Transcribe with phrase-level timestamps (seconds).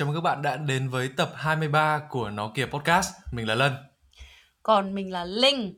[0.00, 3.10] Chào mừng các bạn đã đến với tập 23 của Nó Kìa Podcast.
[3.32, 3.72] Mình là Lân.
[4.62, 5.74] Còn mình là Linh.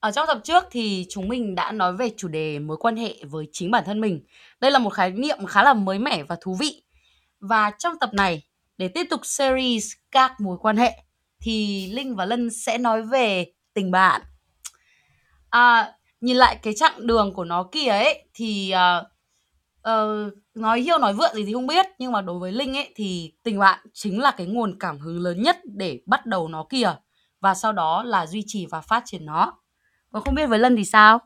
[0.00, 3.14] Ở trong tập trước thì chúng mình đã nói về chủ đề mối quan hệ
[3.24, 4.24] với chính bản thân mình.
[4.60, 6.82] Đây là một khái niệm khá là mới mẻ và thú vị.
[7.40, 8.42] Và trong tập này,
[8.78, 11.02] để tiếp tục series các mối quan hệ,
[11.40, 14.22] thì Linh và Lân sẽ nói về tình bạn.
[15.50, 19.09] À, nhìn lại cái chặng đường của nó kìa ấy, thì uh,
[19.88, 22.92] uh, nói hiêu nói vượn gì thì không biết nhưng mà đối với linh ấy
[22.96, 26.66] thì tình bạn chính là cái nguồn cảm hứng lớn nhất để bắt đầu nó
[26.70, 26.94] kìa
[27.40, 29.52] và sau đó là duy trì và phát triển nó
[30.12, 31.18] còn không biết với lân thì sao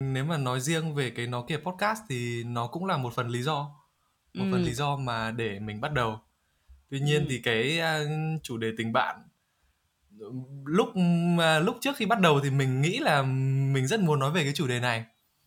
[0.00, 3.28] nếu mà nói riêng về cái nó kìa podcast thì nó cũng là một phần
[3.28, 3.70] lý do
[4.34, 4.48] một ừ.
[4.52, 6.18] phần lý do mà để mình bắt đầu
[6.90, 7.26] tuy nhiên ừ.
[7.30, 7.80] thì cái
[8.42, 9.16] chủ đề tình bạn
[10.64, 10.88] lúc
[11.62, 13.22] lúc trước khi bắt đầu thì mình nghĩ là
[13.72, 15.04] mình rất muốn nói về cái chủ đề này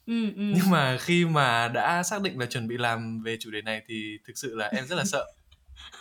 [0.08, 0.54] Ừ, ừ.
[0.56, 3.82] nhưng mà khi mà đã xác định là chuẩn bị làm về chủ đề này
[3.88, 5.26] thì thực sự là em rất là sợ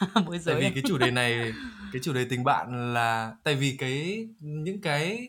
[0.44, 1.53] tại vì cái chủ đề này
[1.92, 5.28] cái chủ đề tình bạn là tại vì cái những cái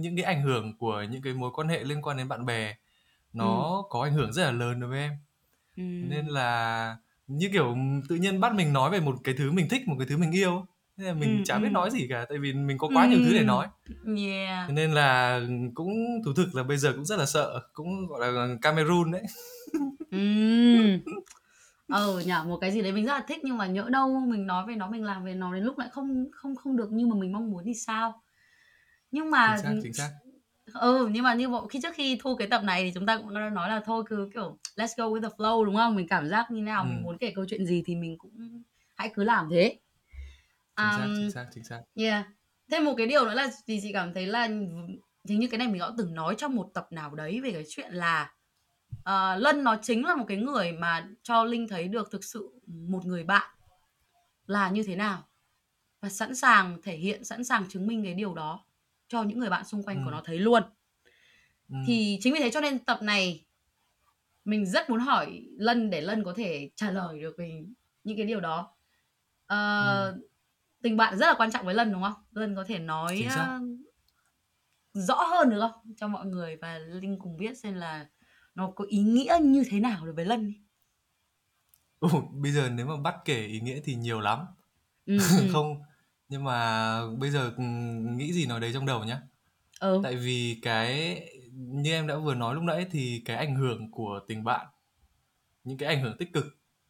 [0.00, 2.74] những cái ảnh hưởng của những cái mối quan hệ liên quan đến bạn bè
[3.32, 3.82] nó ừ.
[3.90, 5.12] có ảnh hưởng rất là lớn đối với em
[5.76, 5.82] ừ.
[5.82, 7.76] nên là như kiểu
[8.08, 10.32] tự nhiên bắt mình nói về một cái thứ mình thích một cái thứ mình
[10.32, 10.66] yêu
[10.98, 11.72] nên là mình ừ, chả biết ừ.
[11.72, 13.08] nói gì cả tại vì mình có quá ừ.
[13.08, 13.66] nhiều thứ để nói
[14.16, 14.70] yeah.
[14.70, 15.40] nên là
[15.74, 19.22] cũng thú thực là bây giờ cũng rất là sợ cũng gọi là Cameroon đấy
[20.10, 20.18] ừ
[21.88, 24.46] ừ nhở một cái gì đấy mình rất là thích nhưng mà nhỡ đâu mình
[24.46, 27.06] nói về nó mình làm về nó đến lúc lại không không không được như
[27.06, 28.22] mà mình mong muốn thì sao
[29.10, 30.10] nhưng mà chính xác, chính xác.
[30.74, 33.16] ừ nhưng mà như bộ khi trước khi thu cái tập này thì chúng ta
[33.16, 36.08] cũng đã nói là thôi cứ kiểu let's go with the flow đúng không mình
[36.08, 36.86] cảm giác như nào ừ.
[36.86, 38.62] mình muốn kể câu chuyện gì thì mình cũng
[38.96, 39.78] hãy cứ làm thế
[40.78, 41.80] chính xác chính xác chính xác.
[41.94, 42.26] yeah.
[42.70, 44.48] Thêm một cái điều nữa là vì chị cảm thấy là
[45.28, 47.64] hình như cái này mình đã từng nói trong một tập nào đấy về cái
[47.68, 48.32] chuyện là
[48.96, 52.60] uh, lân nó chính là một cái người mà cho linh thấy được thực sự
[52.66, 53.50] một người bạn
[54.46, 55.28] là như thế nào
[56.00, 58.64] và sẵn sàng thể hiện sẵn sàng chứng minh cái điều đó
[59.08, 60.02] cho những người bạn xung quanh ừ.
[60.04, 60.62] của nó thấy luôn.
[61.68, 61.76] Ừ.
[61.86, 63.44] thì chính vì thế cho nên tập này
[64.44, 67.64] mình rất muốn hỏi lân để lân có thể trả lời được về
[68.04, 68.74] những cái điều đó.
[69.44, 70.28] Uh, ừ
[70.82, 72.14] tình bạn rất là quan trọng với Lân đúng không?
[72.32, 73.62] Lân có thể nói uh,
[74.94, 78.06] rõ hơn được không cho mọi người và Linh cùng biết xem là
[78.54, 80.54] nó có ý nghĩa như thế nào đối với Lân
[82.00, 84.38] Ừ, bây giờ nếu mà bắt kể ý nghĩa thì nhiều lắm.
[85.06, 85.18] Ừ,
[85.52, 85.82] không,
[86.28, 87.52] nhưng mà bây giờ
[88.16, 89.20] nghĩ gì nói đấy trong đầu nhá.
[89.80, 90.00] Ừ.
[90.02, 91.20] Tại vì cái
[91.52, 94.66] như em đã vừa nói lúc nãy thì cái ảnh hưởng của tình bạn,
[95.64, 96.44] những cái ảnh hưởng tích cực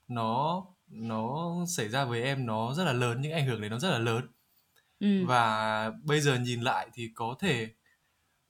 [0.09, 3.79] nó nó xảy ra với em nó rất là lớn những ảnh hưởng đấy nó
[3.79, 4.27] rất là lớn
[5.01, 5.27] ừ.
[5.27, 7.69] và bây giờ nhìn lại thì có thể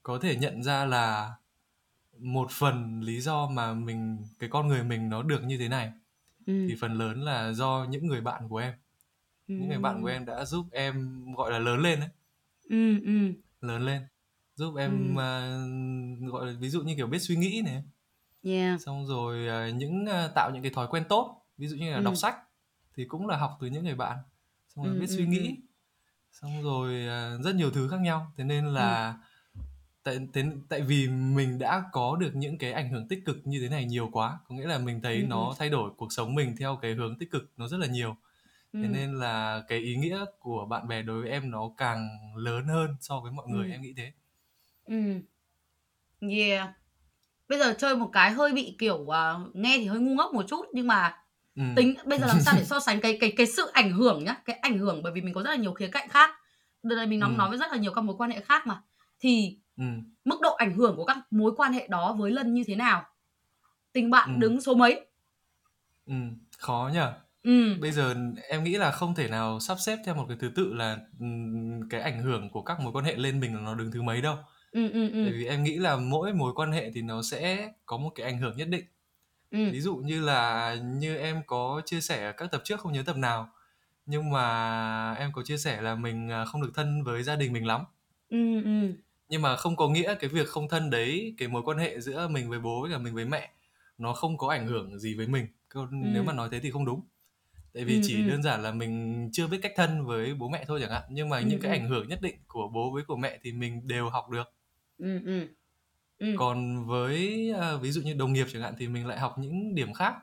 [0.03, 1.33] có thể nhận ra là
[2.19, 5.93] một phần lý do mà mình cái con người mình nó được như thế này
[6.47, 6.67] ừ.
[6.69, 8.73] thì phần lớn là do những người bạn của em
[9.49, 9.55] ừ.
[9.55, 12.09] những người bạn của em đã giúp em gọi là lớn lên đấy
[12.69, 13.33] ừ, ừ.
[13.61, 14.03] lớn lên
[14.55, 15.21] giúp em ừ.
[15.21, 17.83] uh, gọi là ví dụ như kiểu biết suy nghĩ này
[18.43, 18.81] yeah.
[18.81, 21.97] xong rồi uh, những uh, tạo những cái thói quen tốt ví dụ như là
[21.97, 22.05] ừ.
[22.05, 22.37] đọc sách
[22.95, 24.19] thì cũng là học từ những người bạn
[24.69, 25.55] xong rồi ừ, biết ừ, suy nghĩ ừ.
[26.33, 29.17] xong rồi uh, rất nhiều thứ khác nhau thế nên là
[29.55, 29.61] ừ.
[30.03, 33.61] tại thế, tại vì mình đã có được những cái ảnh hưởng tích cực như
[33.61, 35.27] thế này nhiều quá có nghĩa là mình thấy ừ.
[35.29, 35.55] nó ừ.
[35.59, 38.17] thay đổi cuộc sống mình theo cái hướng tích cực nó rất là nhiều
[38.73, 38.81] ừ.
[38.83, 42.65] thế nên là cái ý nghĩa của bạn bè đối với em nó càng lớn
[42.65, 43.73] hơn so với mọi người ừ.
[43.73, 44.13] em nghĩ thế
[44.85, 45.21] ừ
[46.29, 46.71] yeah
[47.49, 50.45] bây giờ chơi một cái hơi bị kiểu uh, nghe thì hơi ngu ngốc một
[50.49, 51.17] chút nhưng mà
[51.59, 51.65] ừ.
[51.77, 54.37] tính bây giờ làm sao để so sánh cái cái cái sự ảnh hưởng nhá
[54.45, 56.31] cái ảnh hưởng bởi vì mình có rất là nhiều khía cạnh khác
[56.83, 57.35] đợt này mình nói ừ.
[57.39, 58.83] nói với rất là nhiều các mối quan hệ khác mà
[59.21, 59.85] thì ừ.
[60.25, 63.05] mức độ ảnh hưởng của các mối quan hệ đó với lân như thế nào
[63.93, 64.39] tình bạn ừ.
[64.41, 65.07] đứng số mấy
[66.07, 66.15] ừ.
[66.59, 67.75] khó nhở ừ.
[67.81, 68.15] bây giờ
[68.49, 70.99] em nghĩ là không thể nào sắp xếp theo một cái thứ tự là
[71.91, 74.21] cái ảnh hưởng của các mối quan hệ lên mình là nó đứng thứ mấy
[74.21, 74.37] đâu
[74.71, 75.25] ừ, ừ, ừ.
[75.25, 78.27] Bởi vì em nghĩ là mỗi mối quan hệ thì nó sẽ có một cái
[78.27, 78.85] ảnh hưởng nhất định
[79.51, 79.71] ừ.
[79.73, 83.03] ví dụ như là như em có chia sẻ ở các tập trước không nhớ
[83.07, 83.49] tập nào
[84.07, 87.53] nhưng mà em có chia sẻ là mình à, không được thân với gia đình
[87.53, 87.85] mình lắm
[88.29, 88.93] ừ, ừ.
[89.29, 92.29] nhưng mà không có nghĩa cái việc không thân đấy cái mối quan hệ giữa
[92.29, 93.51] mình với bố với cả mình với mẹ
[93.99, 95.87] nó không có ảnh hưởng gì với mình ừ.
[95.91, 97.01] nếu mà nói thế thì không đúng
[97.75, 98.29] tại vì ừ, chỉ ừ.
[98.29, 101.29] đơn giản là mình chưa biết cách thân với bố mẹ thôi chẳng hạn nhưng
[101.29, 103.89] mà ừ, những cái ảnh hưởng nhất định của bố với của mẹ thì mình
[103.89, 104.53] đều học được
[104.99, 105.47] ừ, ừ.
[106.19, 106.27] Ừ.
[106.37, 109.75] còn với à, ví dụ như đồng nghiệp chẳng hạn thì mình lại học những
[109.75, 110.15] điểm khác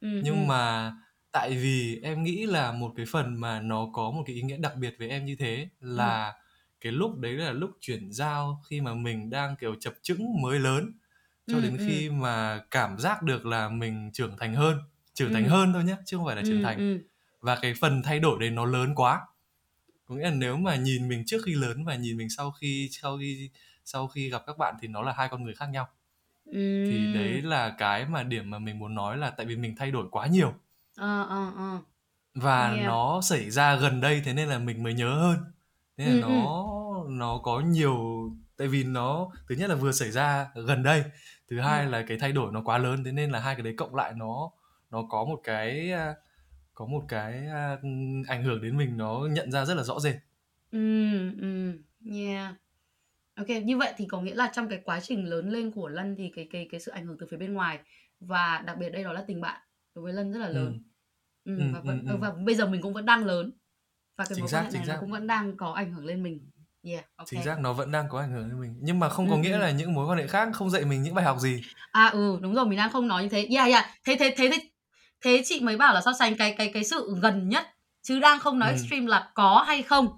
[0.00, 0.46] ừ, nhưng ừ.
[0.48, 0.92] mà
[1.32, 4.56] tại vì em nghĩ là một cái phần mà nó có một cái ý nghĩa
[4.56, 6.32] đặc biệt với em như thế là ừ.
[6.80, 10.58] cái lúc đấy là lúc chuyển giao khi mà mình đang kiểu chập chững mới
[10.58, 10.92] lớn
[11.46, 11.84] cho ừ, đến ừ.
[11.86, 14.78] khi mà cảm giác được là mình trưởng thành hơn
[15.14, 17.00] trưởng thành hơn thôi nhé chứ không phải là trưởng thành
[17.40, 19.20] và cái phần thay đổi đấy nó lớn quá
[20.04, 22.88] có nghĩa là nếu mà nhìn mình trước khi lớn và nhìn mình sau khi
[22.92, 23.50] sau khi
[23.84, 25.88] sau khi gặp các bạn thì nó là hai con người khác nhau
[26.50, 26.86] uhm.
[26.88, 29.90] thì đấy là cái mà điểm mà mình muốn nói là tại vì mình thay
[29.90, 30.54] đổi quá nhiều
[30.96, 31.78] ờ ờ ờ
[32.34, 32.86] và yeah.
[32.86, 35.38] nó xảy ra gần đây thế nên là mình mới nhớ hơn
[35.96, 36.64] thế là ừ, nó
[37.04, 37.10] ừ.
[37.10, 37.96] nó có nhiều
[38.56, 41.04] tại vì nó thứ nhất là vừa xảy ra gần đây
[41.50, 41.90] thứ hai ừ.
[41.90, 44.12] là cái thay đổi nó quá lớn thế nên là hai cái đấy cộng lại
[44.16, 44.50] nó
[44.90, 45.92] nó có một cái
[46.74, 47.46] có một cái
[48.28, 50.16] ảnh hưởng đến mình nó nhận ra rất là rõ rệt
[50.70, 51.72] ừ ừ
[52.12, 52.54] yeah
[53.40, 56.16] ok như vậy thì có nghĩa là trong cái quá trình lớn lên của lân
[56.18, 57.78] thì cái cái cái sự ảnh hưởng từ phía bên ngoài
[58.20, 59.60] và đặc biệt đây đó là tình bạn
[59.94, 60.82] đối với lân rất là lớn
[61.44, 61.58] ừ.
[61.58, 62.16] Ừ, và, vẫn, ừ, ừ.
[62.16, 63.52] và bây giờ mình cũng vẫn đang lớn
[64.16, 66.50] và cái mối quan hệ này nó cũng vẫn đang có ảnh hưởng lên mình
[66.82, 67.26] Yeah, okay.
[67.30, 69.40] chính xác nó vẫn đang có ảnh hưởng đến mình nhưng mà không có ừ,
[69.40, 69.58] nghĩa ừ.
[69.58, 72.38] là những mối quan hệ khác không dạy mình những bài học gì à ừ
[72.40, 74.58] đúng rồi mình đang không nói như thế yeah yeah thế thế thế thế
[75.24, 77.66] thế chị mới bảo là so sánh cái cái cái sự gần nhất
[78.02, 78.72] chứ đang không nói ừ.
[78.72, 80.08] extreme là có hay không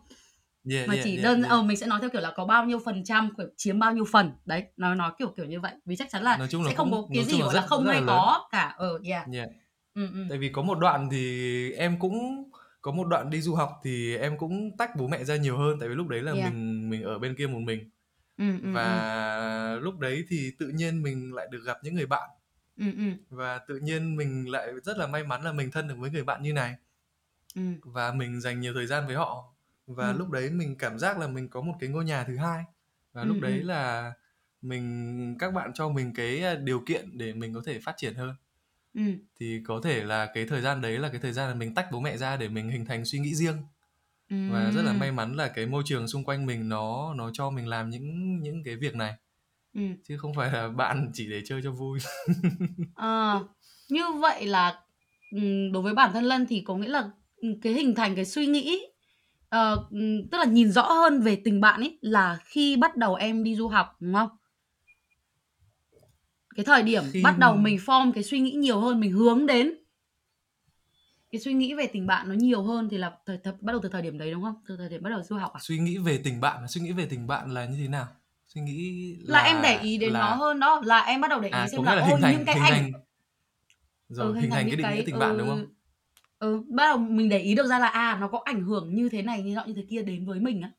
[0.71, 1.51] yeah, mà yeah, chỉ yeah, đơn yeah.
[1.51, 4.05] ờ mình sẽ nói theo kiểu là có bao nhiêu phần trăm chiếm bao nhiêu
[4.13, 6.69] phần đấy nó nói kiểu kiểu như vậy vì chắc chắn là nói chung là
[6.69, 9.27] sẽ không có cái gì gọi là, là không hay có cả ở ờ yeah.
[9.33, 9.49] yeah.
[9.95, 10.27] Ừ, ừ.
[10.29, 12.51] tại vì có một đoạn thì em cũng
[12.83, 15.77] có một đoạn đi du học thì em cũng tách bố mẹ ra nhiều hơn
[15.81, 16.53] tại vì lúc đấy là yeah.
[16.53, 17.91] mình mình ở bên kia một mình
[18.39, 19.81] ừ, ừ, và ừ.
[19.81, 22.31] lúc đấy thì tự nhiên mình lại được gặp những người bạn
[22.79, 23.05] ừ, ừ.
[23.31, 26.25] và tự nhiên mình lại rất là may mắn là mình thân được với người
[26.25, 26.75] bạn như này
[27.55, 27.63] ừ.
[27.83, 29.52] và mình dành nhiều thời gian với họ
[29.95, 30.19] và ừ.
[30.19, 32.65] lúc đấy mình cảm giác là mình có một cái ngôi nhà thứ hai
[33.13, 33.67] và ừ, lúc đấy ừ.
[33.67, 34.13] là
[34.63, 38.15] mình các bạn cho mình cái à, điều kiện để mình có thể phát triển
[38.15, 38.35] hơn
[38.95, 39.03] ừ.
[39.41, 41.87] thì có thể là cái thời gian đấy là cái thời gian là mình tách
[41.93, 43.57] bố mẹ ra để mình hình thành suy nghĩ riêng
[44.31, 44.37] ừ.
[44.51, 47.51] và rất là may mắn là cái môi trường xung quanh mình nó nó cho
[47.51, 49.15] mình làm những những cái việc này
[49.75, 49.83] ừ.
[50.09, 51.99] chứ không phải là bạn chỉ để chơi cho vui
[52.95, 53.41] à,
[53.89, 54.81] như vậy là
[55.73, 57.11] đối với bản thân lân thì có nghĩa là
[57.63, 58.81] cái hình thành cái suy nghĩ
[59.57, 59.91] uh,
[60.31, 63.57] tức là nhìn rõ hơn về tình bạn ấy là khi bắt đầu em đi
[63.57, 64.29] du học đúng không?
[66.57, 67.23] Cái thời điểm khi...
[67.23, 69.75] bắt đầu mình form cái suy nghĩ nhiều hơn mình hướng đến
[71.33, 73.81] cái suy nghĩ về tình bạn nó nhiều hơn thì là thời, thời, bắt đầu
[73.83, 74.55] từ thời điểm đấy đúng không?
[74.69, 75.61] Từ thời điểm bắt đầu du học à?
[75.63, 78.07] Suy nghĩ về tình bạn suy nghĩ về tình bạn là như thế nào?
[78.47, 80.21] Suy nghĩ là, là em để ý đến là...
[80.21, 82.33] nó hơn đó là em bắt đầu để ý à, xem là, là ôi thành,
[82.37, 82.93] những cái ảnh thành...
[84.09, 85.67] rồi ừ, hình, hình thành, cái định nghĩa tình ừ, bạn đúng không
[86.43, 89.09] ừ, bắt đầu mình để ý được ra là à nó có ảnh hưởng như
[89.09, 90.71] thế này như nọ như thế kia đến với mình á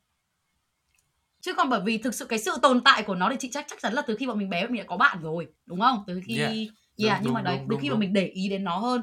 [1.40, 3.66] chứ còn bởi vì thực sự cái sự tồn tại của nó thì chị chắc
[3.68, 6.04] chắc chắn là từ khi bọn mình bé mình đã có bạn rồi đúng không
[6.06, 6.68] từ khi yeah, yeah
[6.98, 7.98] đúng, nhưng đúng, mà đấy đúng, từ khi đúng.
[7.98, 9.02] mà mình để ý đến nó hơn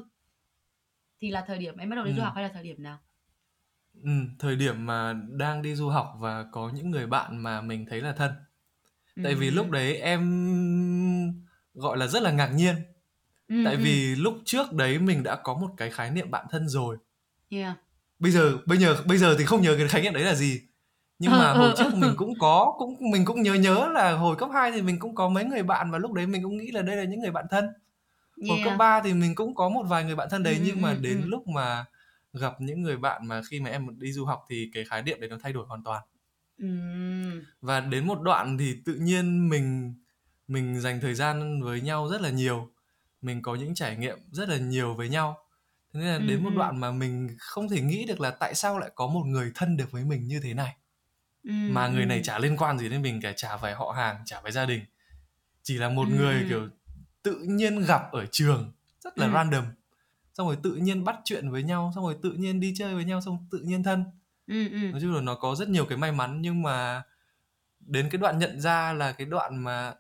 [1.22, 2.16] thì là thời điểm em bắt đầu đi ừ.
[2.16, 3.00] du học hay là thời điểm nào
[4.04, 7.86] ừ, thời điểm mà đang đi du học và có những người bạn mà mình
[7.90, 8.32] thấy là thân
[9.16, 9.22] ừ.
[9.24, 10.22] tại vì lúc đấy em
[11.74, 12.76] gọi là rất là ngạc nhiên
[13.52, 13.80] ừ, tại ừ.
[13.84, 16.98] vì lúc trước đấy mình đã có một cái khái niệm bạn thân rồi.
[17.50, 17.78] Yeah.
[18.20, 20.62] bây giờ bây giờ bây giờ thì không nhớ cái khái niệm đấy là gì.
[21.20, 24.50] Nhưng mà hồi trước mình cũng có cũng mình cũng nhớ nhớ là hồi cấp
[24.54, 26.82] 2 thì mình cũng có mấy người bạn và lúc đấy mình cũng nghĩ là
[26.82, 27.66] đây là những người bạn thân.
[28.50, 30.82] Hồi cấp 3 thì mình cũng có một vài người bạn thân đấy ừ, nhưng
[30.82, 31.86] mà đến lúc mà
[32.34, 35.20] gặp những người bạn mà khi mà em đi du học thì cái khái niệm
[35.20, 36.04] đấy nó thay đổi hoàn toàn.
[37.62, 39.96] Và đến một đoạn thì tự nhiên mình
[40.48, 42.70] mình dành thời gian với nhau rất là nhiều
[43.22, 45.38] mình có những trải nghiệm rất là nhiều với nhau.
[45.94, 48.80] Thế nên là đến một đoạn mà mình không thể nghĩ được là tại sao
[48.80, 50.76] lại có một người thân được với mình như thế này.
[51.44, 54.42] Mà người này chả liên quan gì đến mình cả chả phải họ hàng chả
[54.42, 54.82] phải gia đình.
[55.64, 56.70] Chỉ là một người kiểu
[57.24, 59.66] tự nhiên gặp ở trường rất là random.
[60.34, 63.06] Xong rồi tự nhiên bắt chuyện với nhau xong rồi tự nhiên đi chơi với
[63.06, 64.06] nhau xong tự nhiên thân.
[64.92, 67.04] Nói chung là nó có rất nhiều cái may mắn nhưng mà
[67.80, 69.94] đến cái đoạn nhận ra là cái đoạn mà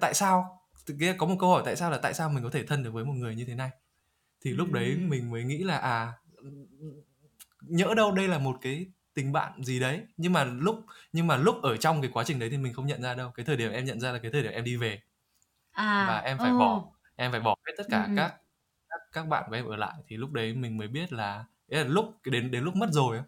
[0.00, 0.59] tại sao
[1.18, 3.04] có một câu hỏi tại sao là tại sao mình có thể thân được với
[3.04, 3.70] một người như thế này?
[4.44, 6.12] Thì lúc đấy mình mới nghĩ là à
[7.60, 11.36] nhỡ đâu đây là một cái tình bạn gì đấy nhưng mà lúc nhưng mà
[11.36, 13.30] lúc ở trong cái quá trình đấy thì mình không nhận ra đâu.
[13.30, 15.00] Cái thời điểm em nhận ra là cái thời điểm em đi về.
[15.70, 16.58] À và em phải oh.
[16.58, 16.84] bỏ
[17.16, 18.34] em phải bỏ hết tất cả ừ, các
[18.88, 19.94] các các bạn của em ở lại.
[20.08, 23.20] Thì lúc đấy mình mới biết là là lúc đến đến lúc mất rồi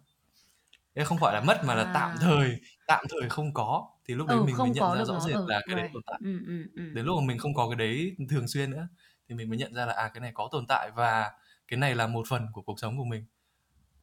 [0.95, 2.17] ấy không phải là mất mà là tạm à.
[2.21, 5.37] thời tạm thời không có thì lúc đấy ừ, mình mới nhận ra rõ rệt
[5.37, 5.83] ừ, là cái right.
[5.83, 5.91] đấy.
[5.95, 6.21] tồn tại.
[6.25, 6.83] Ừ, ừ, ừ.
[6.95, 8.89] đến lúc mà mình không có cái đấy thường xuyên nữa
[9.29, 11.33] thì mình mới nhận ra là à cái này có tồn tại và
[11.69, 13.25] cái này là một phần của cuộc sống của mình.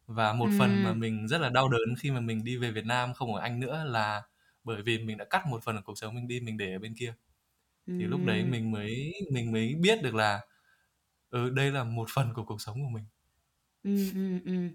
[0.07, 2.85] Và một phần mà mình rất là đau đớn khi mà mình đi về Việt
[2.85, 4.21] Nam không ở Anh nữa là
[4.63, 6.79] bởi vì mình đã cắt một phần của cuộc sống mình đi mình để ở
[6.79, 7.13] bên kia.
[7.87, 10.41] Thì lúc đấy mình mới mình mới biết được là
[11.29, 13.05] ừ đây là một phần của cuộc sống của mình.
[13.83, 14.69] Ừ ừ ừ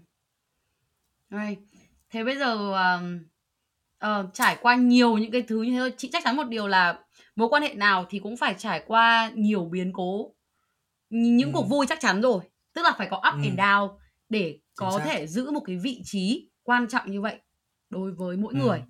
[1.29, 1.59] right.
[2.09, 3.21] thế bây giờ uh,
[4.05, 6.67] uh, trải qua nhiều những cái thứ như thế thôi chị chắc chắn một điều
[6.67, 6.99] là
[7.35, 10.31] mối quan hệ nào thì cũng phải trải qua nhiều biến cố
[11.09, 11.53] những ừ.
[11.53, 12.43] cuộc vui chắc chắn rồi
[12.73, 13.41] tức là phải có up ừ.
[13.43, 13.89] and down
[14.29, 17.35] để có thể giữ một cái vị trí quan trọng như vậy
[17.89, 18.59] đối với mỗi ừ.
[18.59, 18.81] người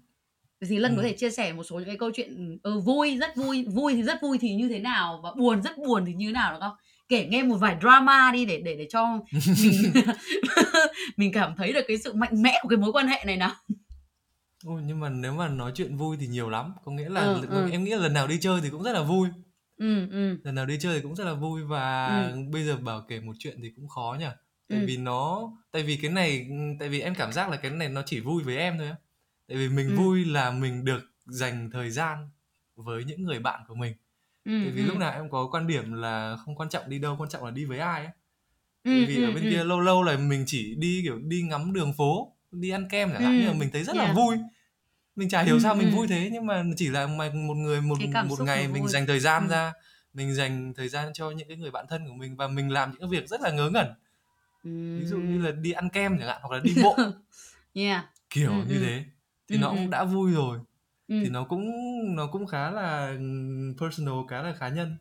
[0.69, 0.97] thì Lân ừ.
[0.97, 3.93] có thể chia sẻ một số những cái câu chuyện ừ, vui rất vui vui
[3.93, 6.53] thì rất vui thì như thế nào và buồn rất buồn thì như thế nào
[6.53, 6.75] được không
[7.07, 9.05] kể nghe một vài drama đi để để để cho
[9.63, 9.93] mình
[11.17, 13.51] mình cảm thấy được cái sự mạnh mẽ của cái mối quan hệ này nào
[14.65, 17.41] Ôi, nhưng mà nếu mà nói chuyện vui thì nhiều lắm có nghĩa là ừ,
[17.49, 17.69] ừ.
[17.71, 19.29] em nghĩ là lần nào đi chơi thì cũng rất là vui
[19.77, 20.37] ừ, ừ.
[20.43, 22.37] lần nào đi chơi thì cũng rất là vui và ừ.
[22.51, 24.25] bây giờ bảo kể một chuyện thì cũng khó nhỉ
[24.69, 24.85] tại ừ.
[24.87, 26.47] vì nó tại vì cái này
[26.79, 28.95] tại vì em cảm giác là cái này nó chỉ vui với em thôi á
[29.47, 29.95] tại vì mình ừ.
[29.95, 32.29] vui là mình được dành thời gian
[32.75, 33.93] với những người bạn của mình
[34.45, 34.87] ừ, tại vì ừ.
[34.87, 37.51] lúc nào em có quan điểm là không quan trọng đi đâu quan trọng là
[37.51, 38.13] đi với ai ấy
[38.83, 39.49] ừ, vì ừ, ở bên ừ.
[39.49, 43.09] kia lâu lâu là mình chỉ đi kiểu đi ngắm đường phố đi ăn kem
[43.11, 43.39] chẳng hạn ừ.
[43.41, 44.07] nhưng mà mình thấy rất yeah.
[44.07, 44.37] là vui
[45.15, 45.95] mình chả hiểu ừ, sao mình ừ.
[45.95, 49.47] vui thế nhưng mà chỉ là một người một một ngày mình dành thời gian
[49.47, 49.51] ừ.
[49.51, 49.73] ra
[50.13, 52.91] mình dành thời gian cho những cái người bạn thân của mình và mình làm
[52.91, 53.87] những cái việc rất là ngớ ngẩn
[54.63, 54.99] ừ.
[54.99, 56.97] ví dụ như là đi ăn kem chẳng hạn hoặc là đi bộ
[57.73, 58.05] yeah.
[58.29, 58.85] kiểu ừ, như ừ.
[58.85, 59.03] thế
[59.47, 60.59] thì ừ, nó cũng đã vui rồi
[61.07, 61.19] ừ.
[61.23, 61.71] thì nó cũng
[62.15, 63.17] nó cũng khá là
[63.79, 64.97] personal khá là cá nhân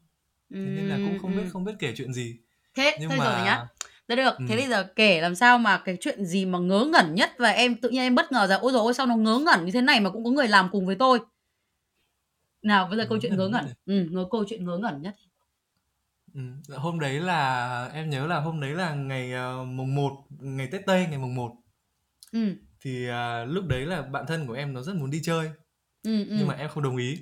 [0.51, 2.37] thế nên là cũng không biết không biết kể chuyện gì
[2.75, 3.67] thế nhưng thôi mà rồi nhá
[4.09, 7.15] Được được, thế bây giờ kể làm sao mà cái chuyện gì mà ngớ ngẩn
[7.15, 9.65] nhất và em tự nhiên em bất ngờ rằng ôi rồi sao nó ngớ ngẩn
[9.65, 11.21] như thế này mà cũng có người làm cùng với tôi.
[12.63, 13.65] Nào bây giờ câu chuyện ngớ ngẩn.
[13.87, 15.15] Ừ, ngớ câu chuyện ngớ ngẩn nhất.
[16.35, 16.41] Ừ,
[16.77, 20.87] hôm đấy là em nhớ là hôm đấy là ngày uh, mùng 1, ngày Tết
[20.87, 21.53] Tây ngày mùng 1.
[22.33, 25.47] Ừ thì à, lúc đấy là bạn thân của em nó rất muốn đi chơi
[26.03, 26.37] ừ, ừ.
[26.39, 27.19] nhưng mà em không đồng ý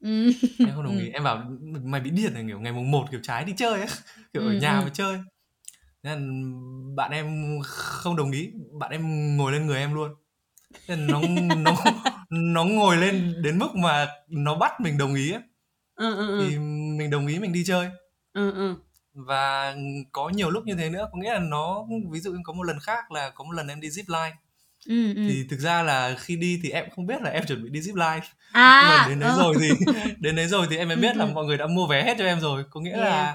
[0.00, 0.30] ừ.
[0.58, 1.12] em không đồng ý ừ.
[1.12, 1.50] em bảo
[1.82, 3.88] mày bị điên này kiểu ngày mùng 1 kiểu trái đi chơi ấy
[4.32, 4.84] kiểu ừ, ở nhà ừ.
[4.84, 5.18] mà chơi
[6.06, 6.54] nên
[6.96, 10.14] bạn em không đồng ý bạn em ngồi lên người em luôn
[10.88, 11.20] nên nó
[11.56, 11.74] nó
[12.30, 15.42] nó ngồi lên đến mức mà nó bắt mình đồng ý ấy.
[15.96, 16.46] Ừ, ừ, ừ.
[16.48, 16.58] thì
[16.98, 17.88] mình đồng ý mình đi chơi
[18.32, 18.74] ừ, ừ.
[19.14, 19.76] và
[20.12, 22.78] có nhiều lúc như thế nữa có nghĩa là nó ví dụ có một lần
[22.80, 24.36] khác là có một lần em đi zip line
[24.88, 25.22] Ừ, ừ.
[25.28, 27.80] thì thực ra là khi đi thì em không biết là em chuẩn bị đi
[27.80, 29.38] zip line à, nhưng mà đến đấy ừ.
[29.38, 31.30] rồi thì đến đấy rồi thì em mới biết ừ, là ừ.
[31.34, 33.04] mọi người đã mua vé hết cho em rồi có nghĩa yeah.
[33.04, 33.34] là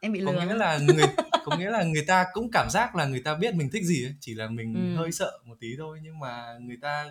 [0.00, 1.06] em bị lừa có nghĩa là người
[1.44, 4.04] có nghĩa là người ta cũng cảm giác là người ta biết mình thích gì
[4.04, 5.00] ấy chỉ là mình ừ.
[5.00, 7.06] hơi sợ một tí thôi nhưng mà người ta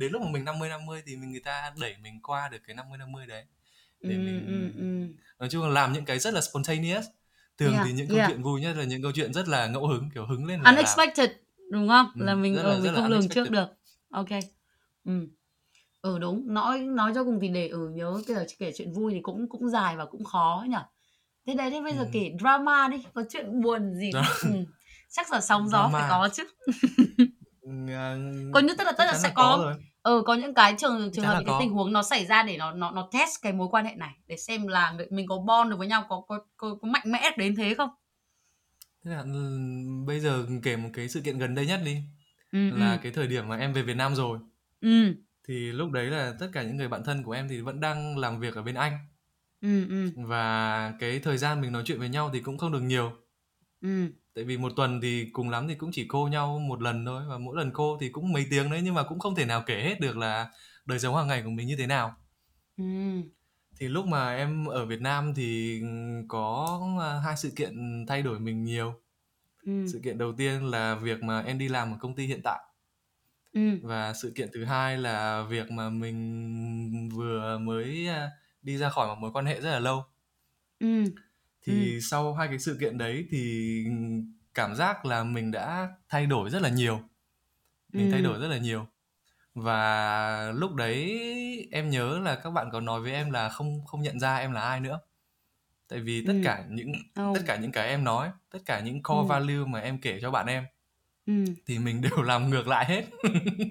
[0.00, 2.76] đến lúc mà mình 50 50 thì mình người ta đẩy mình qua được cái
[2.76, 3.44] 50 50 đấy.
[4.00, 5.14] Để ừ, mình ừ, ừ.
[5.38, 7.06] nói chung là làm những cái rất là spontaneous.
[7.58, 8.30] Thường yeah, thì những câu yeah.
[8.30, 10.70] chuyện vui nhất là những câu chuyện rất là ngẫu hứng kiểu hứng lên là
[10.70, 11.38] unexpected làm
[11.70, 12.06] đúng không?
[12.14, 13.68] Ừ, là mình ừ, mình không lường trước được.
[14.10, 14.28] Ok.
[15.04, 15.12] Ừ.
[16.02, 16.54] Ừ đúng.
[16.54, 19.68] Nói nói cho cùng thì để ừ nhớ giờ kể chuyện vui thì cũng cũng
[19.68, 20.76] dài và cũng khó nhỉ
[21.50, 22.08] thế đấy thế bây giờ ừ.
[22.12, 24.10] kể drama đi có chuyện buồn gì
[24.42, 24.50] ừ.
[25.10, 26.44] chắc là sóng gió phải có chứ
[27.62, 28.16] ừ, à,
[28.54, 31.24] có những tức là tức là sẽ có, có ừ có những cái trường trường
[31.24, 33.68] hợp những cái tình huống nó xảy ra để nó nó nó test cái mối
[33.70, 36.74] quan hệ này để xem là mình có bond được với nhau có có có,
[36.82, 37.90] có mạnh mẽ đến thế không
[39.04, 39.24] Thế là
[40.06, 41.96] bây giờ kể một cái sự kiện gần đây nhất đi
[42.52, 42.98] ừ, là ừ.
[43.02, 44.38] cái thời điểm mà em về Việt Nam rồi.
[44.80, 45.14] Ừ.
[45.48, 48.18] Thì lúc đấy là tất cả những người bạn thân của em thì vẫn đang
[48.18, 48.98] làm việc ở bên Anh.
[50.16, 53.12] Và cái thời gian mình nói chuyện với nhau thì cũng không được nhiều.
[53.80, 54.06] Ừ.
[54.34, 57.22] Tại vì một tuần thì cùng lắm thì cũng chỉ cô nhau một lần thôi
[57.28, 59.62] và mỗi lần cô thì cũng mấy tiếng đấy nhưng mà cũng không thể nào
[59.66, 60.50] kể hết được là
[60.86, 62.16] đời sống hàng ngày của mình như thế nào.
[62.76, 62.84] Ừ
[63.80, 65.80] thì lúc mà em ở Việt Nam thì
[66.28, 68.94] có à, hai sự kiện thay đổi mình nhiều
[69.66, 69.86] ừ.
[69.92, 72.60] sự kiện đầu tiên là việc mà em đi làm ở công ty hiện tại
[73.52, 73.60] ừ.
[73.82, 78.30] và sự kiện thứ hai là việc mà mình vừa mới à,
[78.62, 80.04] đi ra khỏi một mối quan hệ rất là lâu
[80.80, 81.04] ừ.
[81.62, 82.00] thì ừ.
[82.00, 83.84] sau hai cái sự kiện đấy thì
[84.54, 87.00] cảm giác là mình đã thay đổi rất là nhiều
[87.92, 88.12] mình ừ.
[88.12, 88.86] thay đổi rất là nhiều
[89.54, 91.20] và lúc đấy
[91.72, 94.52] em nhớ là các bạn có nói với em là không không nhận ra em
[94.52, 95.00] là ai nữa
[95.88, 96.40] tại vì tất ừ.
[96.44, 97.36] cả những oh.
[97.36, 99.26] tất cả những cái em nói tất cả những core ừ.
[99.26, 100.64] value mà em kể cho bạn em
[101.30, 101.52] ừ.
[101.66, 103.04] thì mình đều làm ngược lại hết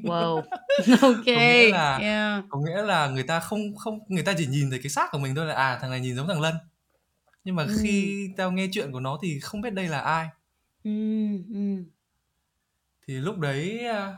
[0.04, 0.36] wow
[1.01, 2.44] ok có nghĩa là yeah.
[2.50, 5.20] có nghĩa là người ta không không người ta chỉ nhìn thấy cái xác của
[5.20, 6.56] mình thôi là à thằng này nhìn giống thằng lân
[7.44, 7.78] nhưng mà ừ.
[7.82, 10.28] khi tao nghe chuyện của nó thì không biết đây là ai
[10.84, 10.92] ừ.
[11.54, 11.84] Ừ.
[13.08, 14.18] thì lúc đấy à,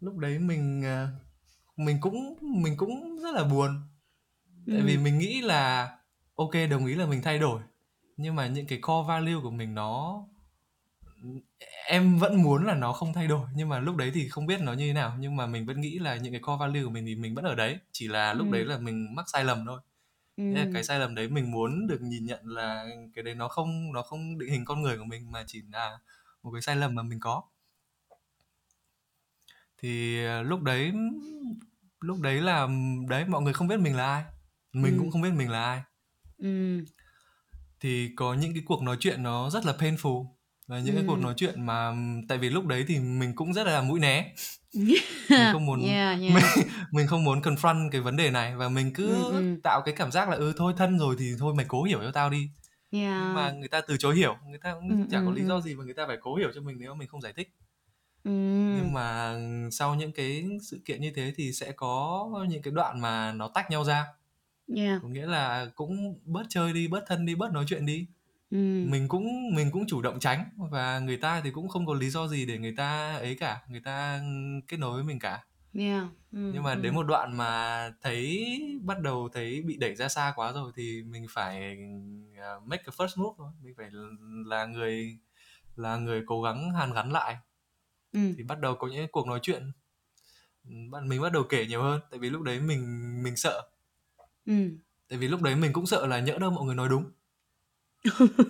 [0.00, 1.08] lúc đấy mình à,
[1.76, 3.80] mình cũng mình cũng rất là buồn
[4.66, 4.82] tại ừ.
[4.86, 5.90] vì mình nghĩ là
[6.34, 7.60] ok đồng ý là mình thay đổi
[8.16, 10.24] nhưng mà những cái core value của mình nó
[11.86, 14.60] em vẫn muốn là nó không thay đổi nhưng mà lúc đấy thì không biết
[14.60, 16.90] nó như thế nào nhưng mà mình vẫn nghĩ là những cái core value của
[16.90, 18.52] mình thì mình vẫn ở đấy chỉ là lúc ừ.
[18.52, 19.80] đấy là mình mắc sai lầm thôi
[20.36, 20.44] ừ.
[20.74, 24.02] cái sai lầm đấy mình muốn được nhìn nhận là cái đấy nó không nó
[24.02, 25.98] không định hình con người của mình mà chỉ là
[26.42, 27.42] một cái sai lầm mà mình có
[29.82, 30.92] thì à, lúc đấy
[32.00, 32.68] lúc đấy là
[33.08, 34.24] đấy mọi người không biết mình là ai
[34.72, 34.98] mình ừ.
[34.98, 35.82] cũng không biết mình là ai
[36.38, 36.84] ừ.
[37.80, 40.26] thì có những cái cuộc nói chuyện nó rất là painful
[40.66, 41.92] và những cái cuộc nói chuyện mà
[42.28, 44.34] tại vì lúc đấy thì mình cũng rất là mũi né.
[45.30, 46.34] Mình không muốn yeah, yeah.
[46.34, 46.44] mình
[46.90, 50.12] mình không muốn confront cái vấn đề này và mình cứ ừ, tạo cái cảm
[50.12, 52.50] giác là ừ thôi thân rồi thì thôi mày cố hiểu cho tao đi.
[52.90, 55.74] Nhưng mà người ta từ chối hiểu người ta cũng chẳng có lý do gì
[55.74, 57.48] mà người ta phải cố hiểu cho mình nếu mà mình không giải thích.
[58.24, 59.34] Nhưng mà
[59.70, 63.48] sau những cái sự kiện như thế thì sẽ có những cái đoạn mà nó
[63.54, 64.06] tách nhau ra.
[64.76, 65.02] Yeah.
[65.02, 68.06] có nghĩa là cũng bớt chơi đi bớt thân đi bớt nói chuyện đi
[68.58, 72.10] mình cũng mình cũng chủ động tránh và người ta thì cũng không có lý
[72.10, 74.22] do gì để người ta ấy cả người ta
[74.68, 75.44] kết nối với mình cả.
[75.74, 76.06] Yeah.
[76.32, 80.32] ừm, nhưng mà đến một đoạn mà thấy bắt đầu thấy bị đẩy ra xa
[80.36, 81.76] quá rồi thì mình phải
[82.36, 83.50] à, make a first move thôi.
[83.62, 83.90] Mình phải
[84.46, 85.18] là người
[85.76, 87.36] là người cố gắng hàn gắn lại.
[88.12, 88.34] Ừm.
[88.36, 89.72] thì bắt đầu có những cuộc nói chuyện
[91.02, 92.00] mình bắt đầu kể nhiều hơn.
[92.10, 92.82] Tại vì lúc đấy mình
[93.22, 93.62] mình sợ.
[94.46, 94.78] Ừm.
[95.08, 97.10] tại vì lúc đấy mình cũng sợ là nhỡ đâu mọi người nói đúng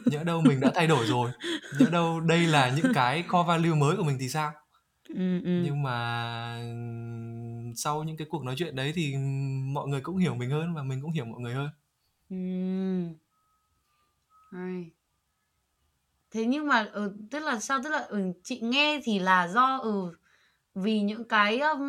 [0.06, 1.30] nhỡ đâu mình đã thay đổi rồi.
[1.78, 4.52] Nhỡ đâu đây là những cái core value mới của mình thì sao?
[5.08, 5.62] Ừ, ừ.
[5.64, 6.62] nhưng mà
[7.76, 9.14] sau những cái cuộc nói chuyện đấy thì
[9.72, 11.68] mọi người cũng hiểu mình hơn và mình cũng hiểu mọi người hơn.
[12.30, 12.36] Ừ.
[16.30, 17.80] thế nhưng mà ừ, tức là sao?
[17.84, 20.12] Tức là ừ, chị nghe thì là do ừ
[20.74, 21.82] vì những cái um,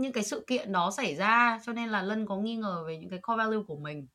[0.00, 2.98] những cái sự kiện đó xảy ra cho nên là lân có nghi ngờ về
[2.98, 4.06] những cái core value của mình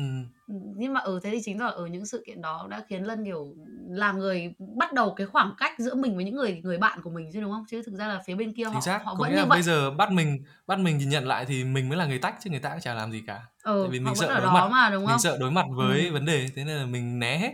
[0.00, 0.28] Ừm.
[0.76, 3.24] Nhưng mà, ừ, thế thì chính là, ở những sự kiện đó đã khiến Lân,
[3.24, 3.54] kiểu,
[3.88, 7.10] là người bắt đầu cái khoảng cách giữa mình với những người người bạn của
[7.10, 7.64] mình chứ, đúng không?
[7.68, 9.36] Chứ thực ra là phía bên kia Chính họ xác, họ có vẫn nghĩa như
[9.36, 9.58] là vậy.
[9.58, 12.34] bây giờ bắt mình bắt mình nhìn nhận lại thì mình mới là người tách
[12.40, 13.42] chứ người ta cũng chả làm gì cả.
[13.80, 15.20] Tại Ừ, vì họ mình vẫn sợ ở đối đó mặt, mà, đúng mình không?
[15.20, 16.10] sợ đối mặt với Ừm.
[16.10, 17.52] vấn đề, thế nên là mình né hết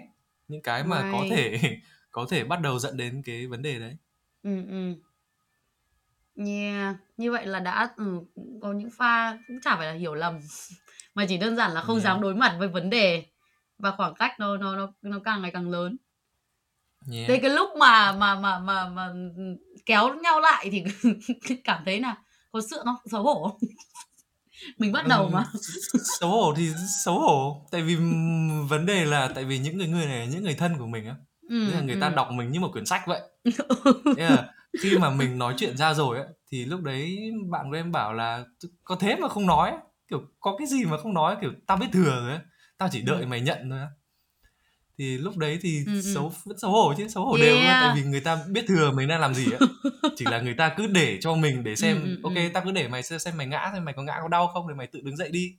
[0.48, 1.58] những cái mà có thể
[2.10, 3.96] có thể bắt đầu dẫn đến cái vấn đề đấy.
[4.42, 4.94] Ừm, ừm.
[6.34, 8.20] Yeah, như vậy là đã, ừ,
[8.62, 10.38] có những pha cũng chả phải là hiểu lầm,
[11.16, 12.22] mà chỉ đơn giản là không dám Yeah.
[12.22, 13.26] đối mặt với vấn đề
[13.78, 15.96] và khoảng cách nó nó nó nó càng ngày càng lớn.
[17.28, 17.42] Thế Yeah.
[17.42, 19.08] cái lúc mà mà mà mà mà,
[19.86, 20.84] kéo nhau lại thì
[21.64, 22.16] cảm thấy nà
[22.52, 22.96] có sượng không?
[23.12, 23.58] Xấu hổ?
[24.78, 25.44] Mình bắt đầu Ừm, mà.
[26.20, 26.70] xấu hổ thì
[27.04, 27.96] xấu hổ, tại vì,
[28.68, 31.06] vấn đề là tại vì những cái người này là những người thân của mình
[31.06, 31.14] á,
[31.66, 32.16] nghĩa là người ta ừm.
[32.16, 33.20] đọc mình như một quyển sách vậy.
[34.16, 37.18] Là khi mà mình nói chuyện ra rồi á, thì lúc đấy
[37.50, 38.44] bạn của em bảo là
[38.84, 41.76] "Có thế mà không nói á?" Kiểu, có cái gì mà không nói, kiểu, tao
[41.76, 42.38] biết thừa rồi
[42.78, 43.30] tao chỉ đợi Ừm.
[43.30, 43.88] mày nhận thôi á.
[44.98, 46.02] Thì lúc đấy thì Ừm, ừm.
[46.14, 47.94] xấu vẫn xấu hổ chứ, xấu hổ đều luôn, tại Yeah.
[47.96, 49.58] vì người ta biết thừa mình đang làm gì á.
[50.16, 52.52] Chỉ là người ta cứ để cho mình để Ừm, xem, "Ô ừm.
[52.54, 54.66] tao cứ để mày xem xem mày ngã xem mày có ngã có đau không
[54.68, 55.56] thì mày tự đứng dậy đi."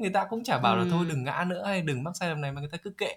[0.00, 2.40] Người ta cũng chả bảo là thôi đừng ngã nữa hay đừng mắc sai lầm
[2.40, 3.14] này mà người ta cứ kệ.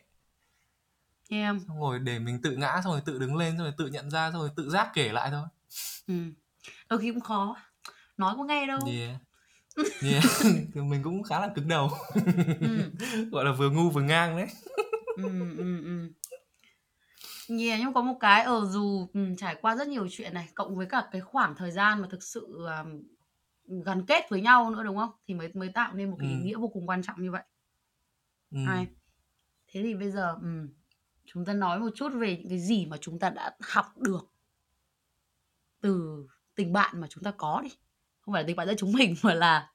[1.30, 1.56] Yeah.
[1.68, 4.10] Xong rồi để mình tự ngã, xong rồi tự đứng lên, xong rồi tự nhận
[4.12, 5.46] ra, xong rồi tự giác kể lại thôi.
[6.08, 6.34] Ừm,
[6.90, 7.56] đôi khi cũng khó,
[8.18, 8.80] nói có nghe đâu.
[8.88, 9.16] Yeah.
[10.02, 10.24] Yeah,
[10.76, 11.90] mình cũng khá là cứng đầu.
[12.60, 12.96] Ừm.
[13.32, 14.48] Gọi là vừa ngu vừa ngang đấy.
[15.16, 16.14] Ừm, ừm, ừm.
[17.48, 20.76] Yeah, nhưng có một cái, ờ, dù, ừm, trải qua rất nhiều chuyện này, cộng
[20.76, 22.86] với cả cái khoảng thời gian mà thực sự, à,
[23.86, 25.12] gắn kết với nhau nữa, đúng không?
[25.28, 26.46] Thì mới mới tạo nên một cái ý Ừm.
[26.46, 27.44] nghĩa vô cùng quan trọng như vậy.
[28.66, 28.88] Hay.
[29.68, 30.70] Thế thì bây giờ, ừm,
[31.26, 34.32] chúng ta nói một chút về những cái gì mà chúng ta đã học được
[35.82, 37.70] từ tình bạn mà chúng ta có đi.
[38.26, 39.70] Không phải là tình bạn giữa chúng mình mà là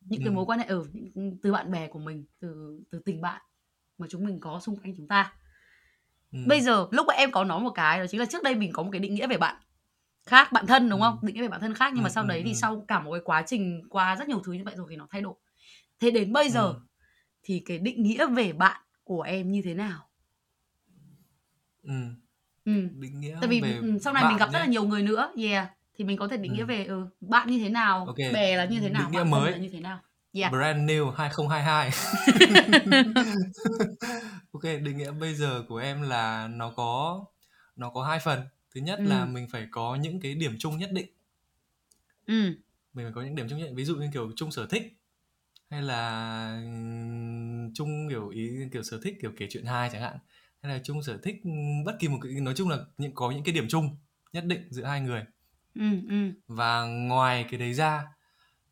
[0.00, 0.46] những cái mối Ừm.
[0.48, 3.42] quan hệ, ừ, những từ bạn bè của mình, từ từ tình bạn
[3.98, 5.32] mà chúng mình có xung quanh chúng ta.
[6.44, 6.64] Bây Ừm.
[6.66, 8.82] giờ lúc mà em có nói một cái đó chính là trước đây mình có
[8.82, 9.56] một cái định nghĩa về bạn
[10.26, 11.14] khác, bạn thân, đúng không?
[11.22, 11.26] Ừm.
[11.26, 12.60] Định nghĩa về bản thân khác nhưng mà Ừm, sau ừm, đấy thì ừm.
[12.60, 15.06] sau cả một cái quá trình qua rất nhiều thứ như vậy rồi thì nó
[15.10, 15.34] thay đổi.
[16.00, 16.86] Thế đến bây giờ Ừm.
[17.42, 20.08] thì cái định nghĩa về bạn của em như thế nào?
[21.82, 22.14] Ừm.
[22.64, 25.02] Ừm, Định nghĩa tại vì, về sau này mình bạn gặp rất là nhiều người
[25.02, 26.68] nữa, yeah, thì mình có thể định nghĩa Ừm.
[26.68, 29.32] về, ừ, bạn như thế nào, OK, bè là như thế nào, định nghĩa thân
[29.32, 30.00] là mới, như thế nào.
[30.32, 30.52] Yeah.
[30.52, 31.90] brand new 2022.
[34.52, 37.24] OK, định nghĩa bây giờ của em là nó có
[37.76, 38.40] nó có hai phần.
[38.74, 39.32] Thứ nhất là Ừm.
[39.32, 41.06] mình phải có những cái điểm chung nhất định.
[42.26, 42.54] Ừm.
[42.94, 44.82] Mình phải có những điểm chung nhất định, ví dụ như, kiểu, chung sở thích,
[45.70, 46.62] hay là,
[47.74, 50.18] chung, kiểu, ý, kiểu, sở thích, kiểu, kể chuyện hài chẳng hạn,
[50.62, 51.36] hay là chung sở thích,
[51.86, 53.96] bất kỳ một cái nói chung là những có những cái điểm chung
[54.32, 55.24] nhất định giữa hai người.
[55.74, 56.34] Ừm, ừm.
[56.48, 58.04] Và ngoài cái đấy ra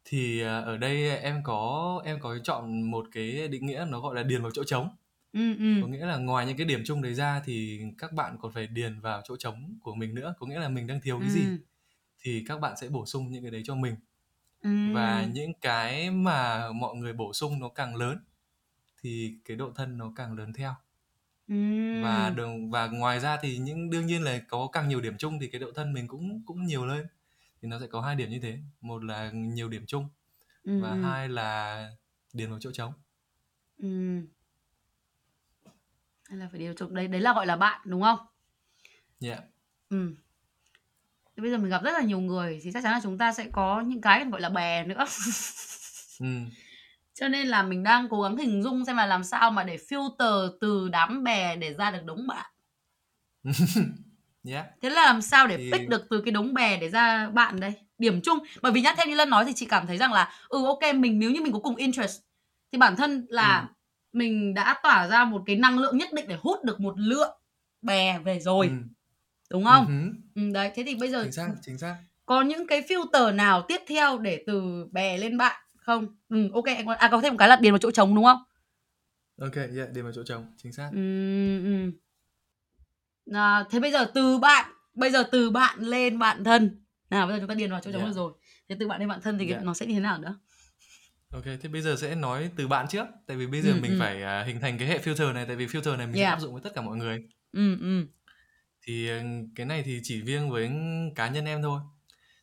[0.04, 4.14] thì, ờ, ở đây em có em có chọn một cái định nghĩa nó gọi
[4.16, 4.88] là điền vào chỗ trống.
[5.32, 5.88] Ừm, Có ừm.
[5.88, 9.00] nghĩa là ngoài những cái điểm chung đấy ra thì các bạn còn phải điền
[9.00, 11.64] vào chỗ trống của mình nữa, có nghĩa là mình đang thiếu cái gì Ừm.
[12.20, 13.96] thì các bạn sẽ bổ sung những cái đấy cho mình.
[14.84, 15.34] Và Ừm.
[15.34, 18.18] những cái mà mọi người bổ sung nó càng lớn
[19.02, 20.74] thì cái độ thân nó càng lớn theo.
[21.92, 22.36] Và Ừm.
[22.36, 25.48] đồng và ngoài ra thì những đương nhiên là có càng nhiều điểm chung thì
[25.48, 27.06] cái độ thân mình cũng cũng nhiều lên.
[27.62, 30.08] Thì nó sẽ có hai điểm như thế, một là nhiều điểm chung
[30.64, 31.02] Ừm, và ừm.
[31.02, 31.88] hai là
[32.34, 32.92] điền vào chỗ trống.
[33.78, 34.26] Ừm.
[36.30, 38.18] Hay là phải điều chục đấy đấy là gọi là bạn, đúng không?
[39.20, 39.42] Yeah.
[39.90, 40.14] Ừm.
[41.36, 43.32] Thì bây giờ mình gặp rất là nhiều người thì chắc chắn là chúng ta
[43.32, 45.06] sẽ có những cái gọi là bè nữa.
[46.20, 46.52] Ừm.
[47.14, 49.76] Cho nên là mình đang cố gắng hình dung xem là làm sao mà để
[49.88, 52.50] filter từ đám bè để ra được đống bạn.
[54.48, 54.66] Yeah.
[54.82, 57.60] Thế là làm sao để Thì pick được từ cái đống bè để ra bạn
[57.60, 57.72] đây?
[57.98, 60.32] Điểm chung, bởi vì nhá theo như Lân nói thì chị cảm thấy rằng là
[60.48, 62.20] ừ ok mình nếu như mình có cùng interest
[62.72, 63.66] thì bản thân là Ừm.
[64.12, 67.38] mình đã tỏa ra một cái năng lượng nhất định để hút được một lượng
[67.82, 68.66] bè về rồi.
[68.68, 68.82] Ừm.
[69.50, 69.86] Đúng không?
[69.86, 70.20] hứm.
[70.34, 71.96] Ừm, đấy, thế thì bây giờ Chính xác, chính xác.
[72.26, 76.06] có những cái filter nào tiếp theo để từ bè lên bạn không?
[76.28, 78.38] Ừm, ok anh à, có thêm một cái là điền vào chỗ trống, đúng không?
[79.40, 80.88] OK, yeah, điền vào chỗ trống, chính xác.
[80.92, 81.92] Ừm, ừm.
[83.32, 86.84] À, thế bây giờ từ bạn bây giờ từ bạn lên bạn thân.
[87.10, 88.08] Nào, bây giờ chúng ta điền vào chỗ trống Yeah.
[88.14, 88.32] được rồi.
[88.68, 89.62] Thế từ bạn lên bạn thân thì Yeah.
[89.64, 90.38] nó sẽ như thế nào nữa?
[91.30, 93.90] OK, thế bây giờ sẽ nói từ bạn trước, tại vì bây giờ Ừm, mình
[93.90, 93.98] ừm.
[94.00, 96.32] phải, à, hình thành cái hệ filter này, tại vì filter này mình Yeah.
[96.34, 97.18] áp dụng với tất cả mọi người.
[97.52, 98.06] Ừm, ừm.
[98.86, 99.08] Thì,
[99.56, 100.70] cái này thì chỉ riêng với
[101.16, 101.80] cá nhân em thôi.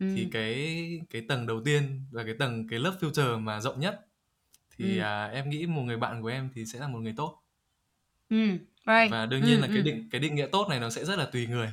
[0.07, 3.99] Thì cái cái tầng đầu tiên và cái tầng cái lớp filter mà rộng nhất
[4.77, 4.99] thì, Ừm.
[4.99, 7.43] à, em nghĩ một người bạn của em thì sẽ là một người tốt.
[8.29, 9.12] Ừm, right.
[9.12, 9.83] Và đương nhiên Ừm, là cái ừm.
[9.83, 11.71] định cái định nghĩa tốt này nó sẽ rất là tùy người.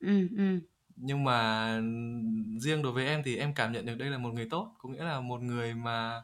[0.00, 0.60] Ừm, ừm.
[0.96, 1.66] Nhưng mà,
[2.60, 4.88] riêng đối với em thì em cảm nhận được đây là một người tốt, có
[4.88, 6.22] nghĩa là một người mà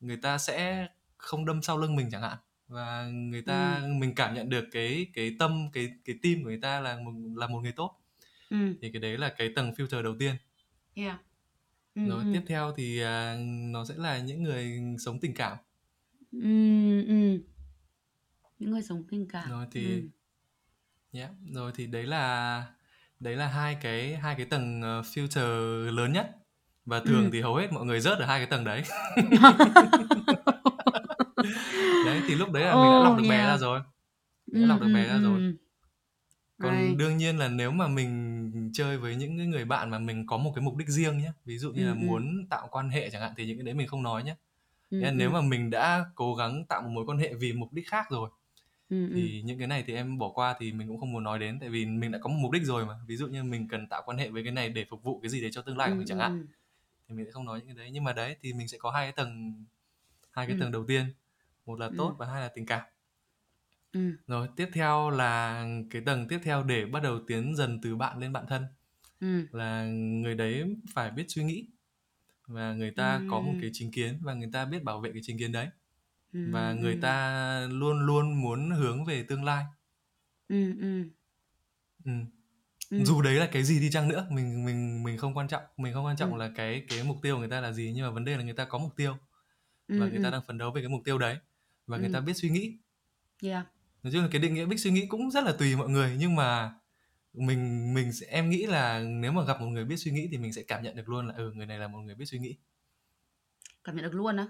[0.00, 2.38] người ta sẽ không đâm sau lưng mình chẳng hạn.
[2.68, 3.96] Và người ta Ừm.
[4.00, 7.12] mình cảm nhận được cái cái tâm, cái cái tim của người ta là một
[7.36, 8.00] là một người tốt.
[8.50, 8.76] Ừm.
[8.82, 10.36] Thì cái đấy là cái tầng filter đầu tiên.
[10.96, 11.18] Yeah.
[11.94, 12.32] Ừm, Rồi ừm.
[12.32, 13.36] tiếp theo thì, à,
[13.72, 15.56] nó sẽ là những người sống tình cảm.
[16.32, 17.38] Ừm, ừm.
[18.58, 19.50] Những người sống tình cảm.
[19.50, 20.08] Rồi thì Ừm.
[21.12, 22.64] yeah, rồi thì đấy là
[23.20, 26.30] đấy là hai cái hai cái tầng, ờ, filter lớn nhất.
[26.84, 27.30] Và thường Ừm.
[27.32, 28.82] thì hầu hết mọi người rớt ở hai cái tầng đấy.
[32.04, 33.60] Đấy, thì lúc đấy là mình đã lọc Oh, được bè ra yeah.
[33.60, 33.80] rồi.
[34.52, 35.40] Mình đã Ừm, lọc được ừm, bè ra rồi.
[35.40, 35.56] ừm.
[36.58, 36.98] Còn Right.
[36.98, 38.25] đương nhiên là nếu mà mình
[38.76, 41.32] chơi với những cái người bạn mà mình có một cái mục đích riêng nhá,
[41.44, 42.16] ví dụ như là Ừm, ừm.
[42.16, 44.24] muốn tạo quan hệ chẳng hạn thì những cái đấy mình không nói.
[44.24, 45.32] Nghĩa là Ừm, nếu ừm.
[45.32, 48.30] mà mình đã cố gắng tạo một mối quan hệ vì mục đích khác rồi
[48.90, 49.32] Ừm, ừm.
[49.32, 51.60] thì những cái này thì em bỏ qua thì mình cũng không muốn nói đến,
[51.60, 52.94] tại vì mình đã có một mục đích rồi mà.
[53.08, 55.28] Ví dụ như mình cần tạo quan hệ với cái này để phục vụ cái
[55.30, 56.32] gì đấy cho tương lai của Ừm, mình chẳng hạn,
[57.08, 57.90] thì mình sẽ không nói những cái đấy.
[57.92, 59.64] Nhưng mà đấy, thì mình sẽ có hai cái tầng
[60.32, 61.06] hai cái tầng đầu tiên,
[61.66, 62.82] một là tốt và hai là tình cảm.
[63.96, 64.16] Ừm.
[64.26, 68.18] Rồi, tiếp theo là cái tầng tiếp theo để bắt đầu tiến dần từ bạn
[68.18, 68.64] lên bạn thân
[69.20, 69.46] Ừm.
[69.52, 71.68] là người đấy phải biết suy nghĩ
[72.48, 73.62] và người ta có một Ừm.
[73.62, 75.68] cái chính kiến và người ta biết bảo vệ cái chính kiến đấy.
[76.44, 77.02] Và Ừm, người ừm.
[77.02, 79.64] ta luôn luôn muốn hướng về tương lai.
[80.48, 81.10] Ừm, ừm.
[82.04, 82.26] Ừm.
[82.90, 83.06] Ừm.
[83.06, 85.94] Dù đấy là cái gì đi chăng nữa, mình mình mình không quan trọng, mình
[85.94, 86.36] không quan trọng Ừm.
[86.36, 88.42] là cái cái mục tiêu của người ta là gì, nhưng mà vấn đề là
[88.44, 89.16] người ta có mục tiêu
[89.96, 90.32] và Ừm, người ta ừm.
[90.32, 91.38] đang phấn đấu về cái mục tiêu đấy
[91.86, 92.22] và người ta Ừm.
[92.22, 92.78] biết suy nghĩ.
[93.42, 93.66] Yeah.
[94.06, 96.16] Nói chung là cái định nghĩa biết suy nghĩ cũng rất là tùy mọi người,
[96.18, 96.70] nhưng mà
[97.32, 100.38] mình mình sẽ em nghĩ là nếu mà gặp một người biết suy nghĩ thì
[100.38, 102.38] mình sẽ cảm nhận được luôn là, ừ, người này là một người biết suy
[102.38, 102.56] nghĩ.
[103.84, 104.46] Cảm nhận được luôn á?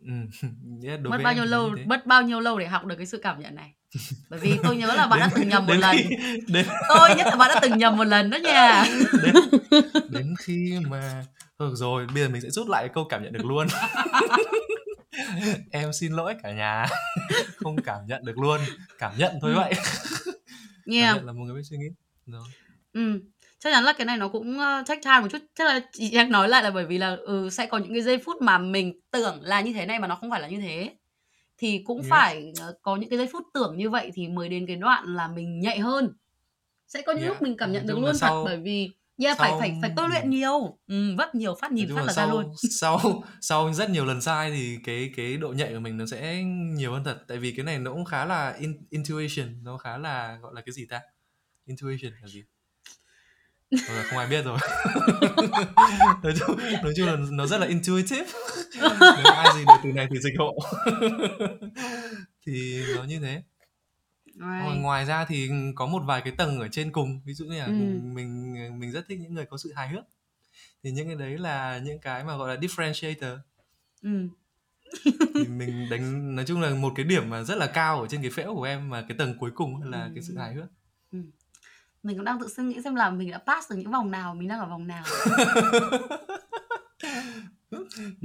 [0.00, 0.28] Ừm,
[0.84, 3.40] yeah, Mất bao nhiêu lâu mất bao nhiêu lâu để học được cái sự cảm
[3.40, 3.74] nhận này?
[4.30, 5.96] Bởi vì tôi nhớ là bạn Đến đã từng nhầm một lần.
[5.96, 6.16] khi
[6.48, 8.84] đến Tôi nhớ là bạn đã từng nhầm một lần đó nha.
[9.22, 9.34] đến
[10.10, 11.24] đến khi mà
[11.58, 13.66] được rồi, bây giờ mình sẽ rút lại câu cảm nhận được luôn.
[15.72, 16.86] Em xin lỗi cả nhà,
[17.56, 18.60] không cảm nhận được luôn,
[18.98, 19.56] cảm nhận thôi Ừm.
[19.62, 19.72] vậy.
[20.86, 21.16] Cảm Yeah.
[21.16, 21.86] nhận là một người biết suy nghĩ.
[22.26, 22.44] Rồi.
[22.92, 23.20] Ừm,
[23.58, 25.38] chắc chắn là cái này nó cũng, ơ, take time một chút.
[25.54, 28.02] Chắc là chị đang nói lại là bởi vì là, ừ, sẽ có những cái
[28.02, 30.60] giây phút mà mình tưởng là như thế này mà nó không phải là như
[30.60, 30.90] thế.
[31.58, 32.10] Thì cũng Yep.
[32.10, 35.04] phải, ờ, có những cái giây phút tưởng như vậy thì mới đến cái đoạn
[35.14, 36.12] là mình nhạy hơn.
[36.88, 38.90] Sẽ có những lúc Yeah, mình cảm nhận được luôn thật, sau bởi vì
[39.24, 40.30] yeah, phải sau phải phải tôi luyện ừm.
[40.30, 42.52] nhiều, ừm, vấp nhiều phát nhìn phát là là ra luôn.
[42.80, 46.06] sau sau sau rất nhiều lần sai thì cái cái độ nhạy của mình nó
[46.06, 47.18] sẽ nhiều hơn thật.
[47.28, 50.60] Tại vì cái này nó cũng khá là in intuition, nó khá là, gọi là,
[50.60, 51.00] cái gì ta?
[51.66, 52.42] Intuition là gì?
[53.70, 54.58] Là không ai biết rồi.
[56.22, 58.26] Nói chung nói chung là nó rất là intuitive.
[59.00, 60.58] Nếu ai dịch được từ này thì dịch hộ.
[62.46, 63.42] Thì nó như thế.
[64.38, 64.82] Rồi Right.
[64.82, 67.66] ngoài ra thì có một vài cái tầng ở trên cùng, ví dụ như là,
[67.66, 68.14] Ừm.
[68.14, 70.04] mình, ờ, mình rất thích những người có sự hài hước.
[70.84, 73.38] Thì những cái đấy là những cái mà, gọi là, differentiator.
[74.02, 74.28] Ừm.
[75.34, 78.22] Thì mình đánh nói chung là một cái điểm mà rất là cao ở trên
[78.22, 80.66] cái phễu của em mà cái tầng cuối cùng là cái sự hài hước.
[81.12, 81.30] Ừm.
[82.02, 84.34] Mình cũng đang tự suy nghĩ xem là mình đã pass được những vòng nào,
[84.34, 85.04] mình đang ở vòng nào.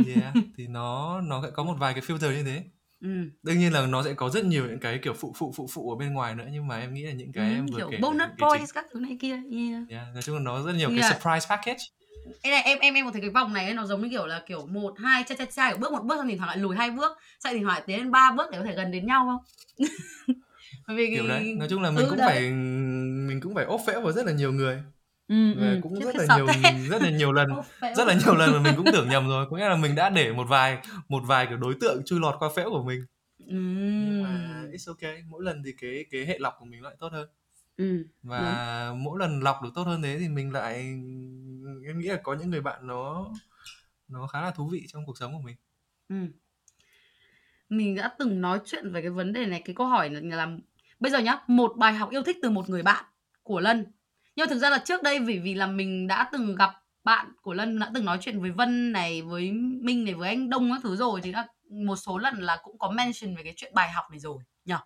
[0.08, 2.64] Yeah, thì nó nó sẽ có một vài cái filter như thế.
[3.04, 3.30] Ừm.
[3.44, 5.90] Đương nhiên là nó sẽ có rất nhiều những cái, kiểu, phụ phụ, phụ phụ
[5.92, 7.92] ở bên ngoài nữa, nhưng mà em nghĩ là những cái em Ừm, vừa kiểu
[7.92, 8.48] kể là bonus những cái chính.
[8.52, 9.84] points các thứ này kia, yeah.
[9.90, 11.14] Yeah, nói chung là nó rất nhiều cái Yeah.
[11.14, 11.84] surprise package.
[12.42, 14.26] Ê này, em em em có thấy cái vòng này ấy, nó giống như kiểu
[14.28, 16.58] là, kiểu, 1, 2 cha cha cha, kiểu, bước một bước xong thỉnh thoảng lại
[16.58, 18.92] lùi hai bước, xong thỉnh thoảng lại tiến lên 3 bước để có thể gần
[18.92, 19.44] đến nhau không?
[20.88, 22.28] Bởi vì Kiểu đấy, nói chung là mình ừ, cũng đấy.
[22.28, 24.84] phải mình mình cũng phải ốp phễu vào rất là nhiều người
[25.28, 26.48] ừ, và ừ, cũng rất là nhiều
[26.90, 27.50] rất là nhiều lần
[27.96, 29.48] rất là nhiều lần mà mình cũng tưởng nhầm rồi.
[29.50, 32.36] Có nghĩa là mình đã để một vài một vài kiểu đối tượng chui lọt
[32.40, 33.06] qua phễu của mình.
[33.38, 33.56] Ừ.
[34.06, 37.12] nhưng mà it's okay mỗi lần thì cái cái hệ lọc của mình lại tốt
[37.12, 37.30] hơn.
[37.78, 39.04] Ừ, và đúng.
[39.04, 40.76] mỗi lần lọc được tốt hơn thế thì mình lại
[41.88, 43.28] em nghĩ là có những người bạn nó
[44.08, 45.56] nó khá là thú vị trong cuộc sống của mình.
[46.10, 46.16] Ừ.
[47.70, 50.58] mình đã từng nói chuyện về cái vấn đề này cái câu hỏi là, là
[51.00, 53.06] bây giờ nhá một bài học yêu thích từ một người bạn
[53.44, 53.86] của lân
[54.36, 56.70] nhưng thực ra là trước đây vì vì là mình đã từng gặp
[57.04, 60.50] bạn của lân đã từng nói chuyện với vân này với minh này với anh
[60.50, 63.54] đông các thứ rồi thì là một số lần là cũng có mention về cái
[63.58, 64.78] chuyện bài học này rồi nhở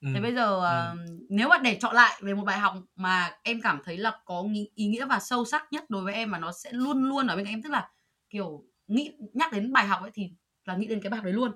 [0.00, 0.08] ừ.
[0.14, 0.92] thế bây giờ ừ.
[0.92, 4.20] uh, nếu mà để chọn lại về một bài học mà em cảm thấy là
[4.24, 7.26] có ý nghĩa và sâu sắc nhất đối với em mà nó sẽ luôn luôn
[7.26, 7.90] ở bên cạnh em tức là
[8.30, 10.30] kiểu nghĩ nhắc đến bài học ấy thì
[10.64, 11.52] là nghĩ đến cái bài học đấy luôn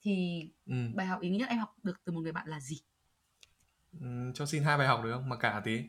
[0.00, 0.74] thì ừ.
[0.94, 2.76] bài học ý nghĩa nhất em học được từ một người bạn là gì
[4.34, 5.82] cho xin hai bài học được không mà cả tí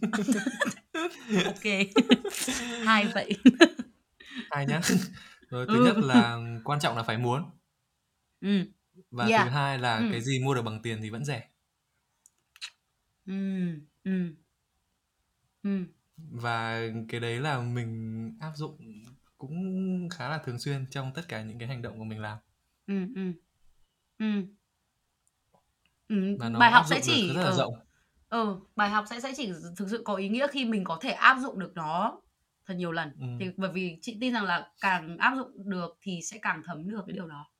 [1.44, 1.64] ok
[2.84, 3.30] hai vậy
[4.50, 4.80] hai nhá
[5.50, 5.84] rồi thứ ừ.
[5.84, 7.50] nhất là quan trọng là phải muốn
[8.40, 8.64] ừ.
[9.10, 9.44] và yeah.
[9.44, 10.08] thứ hai là ừ.
[10.10, 11.48] cái gì mua được bằng tiền thì vẫn rẻ
[13.26, 13.34] ừ.
[14.04, 14.34] Ừ.
[15.62, 15.84] Ừ.
[16.16, 18.78] và cái đấy là mình áp dụng
[19.38, 22.38] cũng khá là thường xuyên trong tất cả những cái hành động của mình làm
[22.86, 23.06] ừ.
[23.14, 23.32] Ừ.
[24.18, 24.42] Ừ.
[26.14, 26.36] Ừ.
[26.40, 27.56] Và nó bài học sẽ chỉ rất là ừ.
[27.56, 27.74] rộng
[28.28, 31.10] ừ bài học sẽ sẽ chỉ thực sự có ý nghĩa khi mình có thể
[31.10, 32.20] áp dụng được nó
[32.66, 36.20] thật nhiều lần thì bởi vì chị tin rằng là càng áp dụng được thì
[36.22, 37.50] sẽ càng thấm được cái điều đó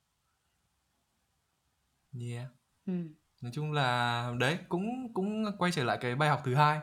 [2.19, 2.47] yeah
[2.85, 2.93] ừ.
[3.41, 6.79] nói chung là đấy cũng cũng quay trở lại cái bài học thứ hai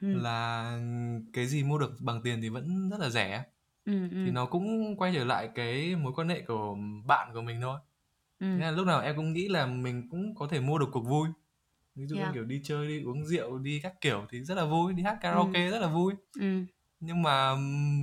[0.00, 0.08] ừ.
[0.14, 0.78] là
[1.32, 3.44] cái gì mua được bằng tiền thì vẫn rất là rẻ
[3.84, 4.22] ừ, ừ.
[4.24, 7.78] thì nó cũng quay trở lại cái mối quan hệ của bạn của mình thôi
[8.40, 8.46] ừ.
[8.46, 11.06] Nên là lúc nào em cũng nghĩ là mình cũng có thể mua được cuộc
[11.06, 11.28] vui
[11.94, 12.28] ví dụ yeah.
[12.28, 15.02] như kiểu đi chơi đi uống rượu đi các kiểu thì rất là vui đi
[15.02, 15.70] hát karaoke ừ.
[15.70, 16.64] rất là vui ừ.
[17.00, 17.54] nhưng mà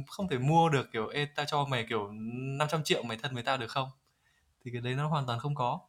[0.07, 3.43] không thể mua được kiểu ê ta cho mày kiểu 500 triệu mày thân với
[3.43, 3.89] tao được không
[4.65, 5.79] thì cái đấy nó hoàn toàn không có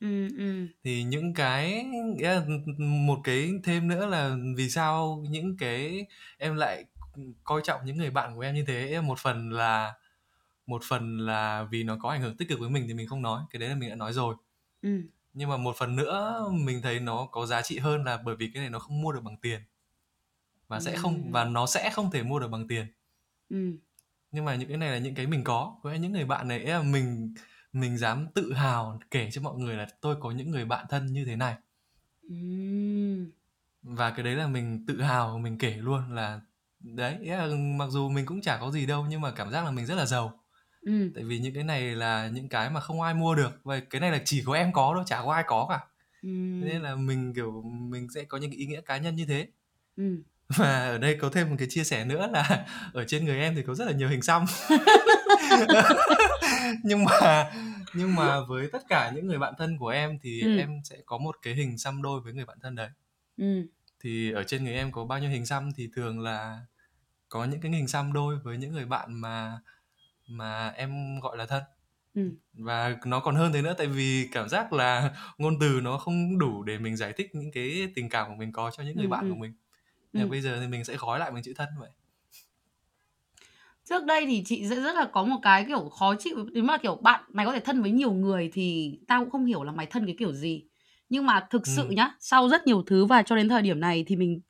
[0.00, 0.66] ừ, ừ.
[0.84, 1.86] thì những cái
[2.78, 6.06] một cái thêm nữa là vì sao những cái
[6.38, 6.84] em lại
[7.44, 9.94] coi trọng những người bạn của em như thế một phần là
[10.70, 13.22] một phần là vì nó có ảnh hưởng tích cực với mình thì mình không
[13.22, 14.34] nói cái đấy là mình đã nói rồi.
[14.82, 15.02] Ừ.
[15.34, 18.50] Nhưng mà một phần nữa mình thấy nó có giá trị hơn là bởi vì
[18.54, 19.60] cái này nó không mua được bằng tiền.
[20.68, 22.86] Và sẽ không và nó sẽ không thể mua được bằng tiền.
[23.50, 23.72] Ừ.
[24.32, 25.76] nhưng mà những cái này là những cái mình có.
[25.82, 27.34] Với những người bạn này là mình
[27.72, 31.06] mình dám tự hào kể cho mọi người là tôi có những người bạn thân
[31.06, 31.54] như thế này.
[32.22, 32.36] Ừ.
[33.82, 36.40] và cái đấy là mình tự hào mình kể luôn là
[36.80, 39.70] đấy là mặc dù mình cũng chả có gì đâu nhưng mà cảm giác là
[39.70, 40.40] mình rất là giàu
[40.86, 41.12] Ừm.
[41.14, 44.00] Tại vì những cái này là những cái mà không ai mua được và cái
[44.00, 45.80] này là chỉ có em có thôi, chả có ai có cả.
[46.60, 49.26] Thế nên là mình, kiểu, mình sẽ có những cái ý nghĩa cá nhân như
[49.26, 49.48] thế.
[49.96, 50.22] Ừm.
[50.58, 53.54] Và ở đây có thêm một cái chia sẻ nữa là ở trên người em
[53.56, 54.44] thì có rất là nhiều hình xăm.
[56.84, 57.50] Nhưng mà
[57.94, 60.56] nhưng mà với tất cả những người bạn thân của em thì Ừm.
[60.58, 62.88] em sẽ có một cái hình xăm đôi với người bạn thân đấy.
[63.38, 63.66] Ừm.
[64.00, 66.60] Thì ở trên người em có bao nhiêu hình xăm thì thường là
[67.28, 69.58] có những cái hình xăm đôi với những người bạn mà
[70.30, 71.62] mà em gọi là thân
[72.14, 72.30] ừ.
[72.52, 76.38] và nó còn hơn thế nữa tại vì cảm giác là ngôn từ nó không
[76.38, 79.06] đủ để mình giải thích những cái tình cảm của mình có cho những người
[79.06, 79.30] ừ, bạn ừ.
[79.30, 79.52] của mình
[80.12, 80.30] nhưng ừ.
[80.30, 81.90] bây giờ thì mình sẽ gói lại bằng chữ thân vậy
[83.84, 86.78] trước đây thì chị sẽ rất là có một cái kiểu khó chịu nếu mà
[86.78, 89.72] kiểu bạn mày có thể thân với nhiều người thì tao cũng không hiểu là
[89.72, 90.64] mày thân cái kiểu gì
[91.08, 91.72] nhưng mà thực ừ.
[91.76, 94.40] sự nhá sau rất nhiều thứ và cho đến thời điểm này thì mình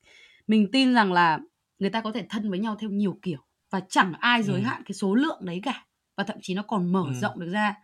[0.46, 1.38] mình tin rằng là
[1.78, 3.38] người ta có thể thân với nhau theo nhiều kiểu
[3.70, 4.62] và chẳng ai giới ừ.
[4.62, 5.86] hạn cái số lượng đấy cả.
[6.16, 7.14] Và thậm chí nó còn mở ừ.
[7.20, 7.74] rộng được ra.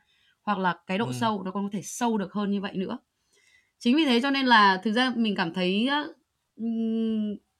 [0.42, 1.12] Hoặc là cái độ ừ.
[1.20, 2.98] sâu nó còn có thể sâu được hơn như vậy nữa.
[3.78, 5.88] Chính vì thế cho nên là thực ra mình cảm thấy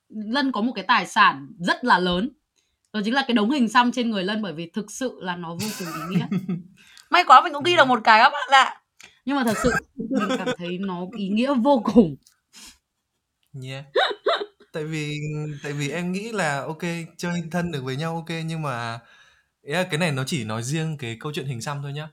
[0.09, 2.31] lân có một cái tài sản rất là lớn.
[2.93, 5.37] Đó chính là cái đống hình xăm trên người lân bởi vì thực sự là
[5.37, 6.27] nó vô cùng ý nghĩa.
[7.11, 8.81] May quá mình cũng ghi được một cái các bạn ạ.
[9.25, 12.17] Nhưng mà thật sự mình cảm thấy nó ý nghĩa vô cùng.
[13.63, 13.85] Yeah
[14.77, 15.21] tại vì
[15.63, 16.83] tại vì em nghĩ là ok
[17.17, 18.99] chơi thân được với nhau ok nhưng mà
[19.63, 22.09] cái này nó chỉ nói riêng cái câu chuyện hình xăm thôi nhá.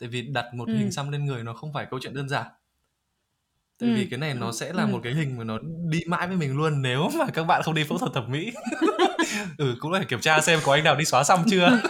[0.00, 0.74] Tại vì đặt một ừ.
[0.74, 2.46] hình xăm lên người nó không phải câu chuyện đơn giản.
[3.80, 3.94] Tại ừ.
[3.96, 4.86] vì cái này nó sẽ là ừ.
[4.86, 7.74] một cái hình mà nó đi mãi với mình luôn nếu mà các bạn không
[7.74, 8.52] đi phẫu thuật thẩm mỹ.
[9.58, 11.68] Ừ cũng phải kiểm tra xem có anh nào đi xóa xăm chưa.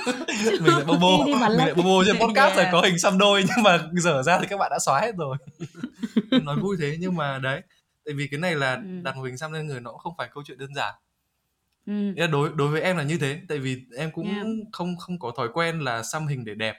[0.61, 3.45] Mình lại bô bô mình lại bô bô trên podcast rồi có hình xăm đôi
[3.49, 5.37] nhưng mà dở ra thì các bạn đã xóa hết rồi.
[6.43, 7.63] Nói vui thế nhưng mà đấy
[8.09, 9.01] tại vì cái này là ừ.
[9.03, 10.95] đặt một hình xăm lên người nó cũng không phải câu chuyện đơn giản
[11.87, 12.27] ừ.
[12.27, 14.47] đối đối với em là như thế tại vì em cũng yeah.
[14.73, 16.77] không không có thói quen là xăm hình để đẹp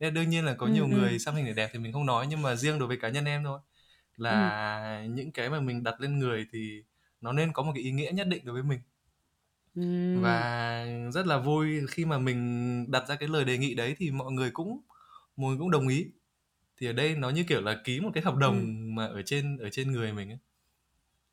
[0.00, 0.88] nên đương nhiên là có ừ, nhiều ừ.
[0.88, 3.08] người xăm hình để đẹp thì mình không nói nhưng mà riêng đối với cá
[3.08, 3.60] nhân em thôi
[4.16, 5.08] là ừ.
[5.10, 6.82] những cái mà mình đặt lên người thì
[7.20, 8.80] nó nên có một cái ý nghĩa nhất định đối với mình
[10.22, 14.10] và rất là vui khi mà mình đặt ra cái lời đề nghị đấy thì
[14.10, 14.80] mọi người cũng
[15.36, 16.06] mọi người cũng đồng ý
[16.80, 18.66] thì ở đây nó như kiểu là ký một cái hợp đồng ừ.
[18.66, 20.38] mà ở trên ở trên người mình ấy.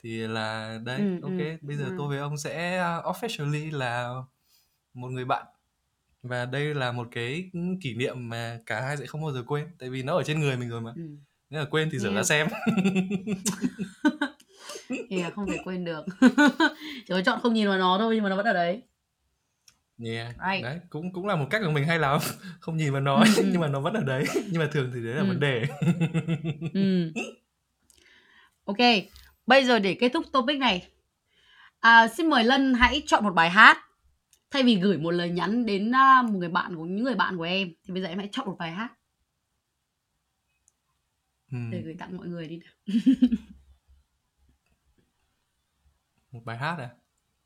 [0.03, 4.13] Thì là đây ừ, ok ừ, bây giờ tôi với ông sẽ officially là
[4.93, 5.45] một người bạn
[6.23, 9.67] và đây là một cái kỷ niệm mà cả hai sẽ không bao giờ quên
[9.79, 11.01] tại vì nó ở trên người mình rồi mà ừ.
[11.49, 12.47] nếu là quên thì dở ra xem
[15.09, 16.05] thì là không thể quên được
[17.07, 18.81] chỉ có chọn không nhìn vào nó thôi nhưng mà nó vẫn ở đấy
[20.05, 20.27] Yeah.
[20.27, 20.63] Right.
[20.63, 22.19] Đấy, cũng cũng là một cách của mình hay làm
[22.59, 24.25] không nhìn vào nó nhưng mà nó vẫn ở đấy.
[24.51, 25.63] Nhưng mà thường thì đấy là vấn đề.
[26.73, 27.11] ừ.
[28.65, 28.77] Ok,
[29.45, 30.87] bây giờ để kết thúc topic này.
[31.79, 33.77] À, xin mời Lân hãy chọn một bài hát.
[34.51, 37.37] Thay vì gửi một lời nhắn đến uh, một người bạn của những người bạn
[37.37, 38.93] của em thì bây giờ em hãy chọn một bài hát.
[41.71, 42.59] Để gửi tặng mọi người đi
[46.31, 46.89] một bài hát à?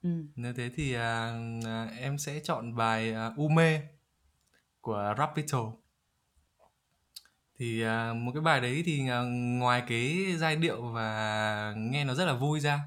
[0.04, 0.10] Ừ.
[0.36, 1.02] nếu thế thì uh,
[2.00, 3.82] em sẽ chọn bài uh, Ume
[4.82, 5.72] của Rapito
[7.60, 9.28] thì uh, một cái bài đấy thì uh,
[9.60, 12.80] ngoài cái giai điệu và nghe nó rất là vui ra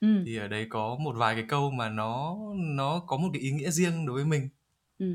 [0.00, 0.08] ừ.
[0.26, 3.50] thì ở đấy có một vài cái câu mà nó nó có một cái ý
[3.50, 4.48] nghĩa riêng đối với mình
[4.98, 5.06] ừ.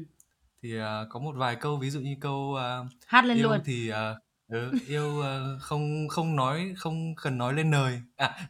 [0.61, 3.59] thì uh, có một vài câu ví dụ như câu uh, hát lên yêu luôn
[3.65, 3.95] thì uh,
[4.47, 8.47] ừ, yêu uh, không không nói không cần nói lên lời à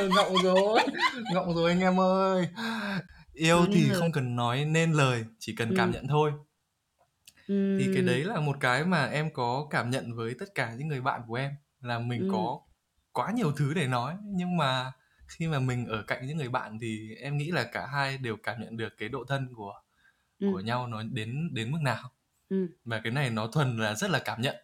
[0.00, 0.80] ngọng ngọng rồi
[1.32, 2.48] ngọng rồi anh em ơi
[3.32, 5.74] yêu thì không cần nói nên lời chỉ cần ừ.
[5.76, 6.53] cảm nhận thôi ừ.
[7.48, 10.88] Thì cái đấy là một cái mà em có cảm nhận với tất cả những
[10.88, 12.28] người bạn của em là mình ừ.
[12.32, 12.60] có
[13.12, 14.92] quá nhiều thứ để nói nhưng mà
[15.26, 18.36] khi mà mình ở cạnh những người bạn thì em nghĩ là cả hai đều
[18.42, 19.74] cảm nhận được cái độ thân của
[20.40, 20.48] ừ.
[20.52, 22.10] của nhau nó đến đến mức nào
[22.48, 22.66] ừ.
[22.84, 24.56] và cái này nó thuần là rất là cảm nhận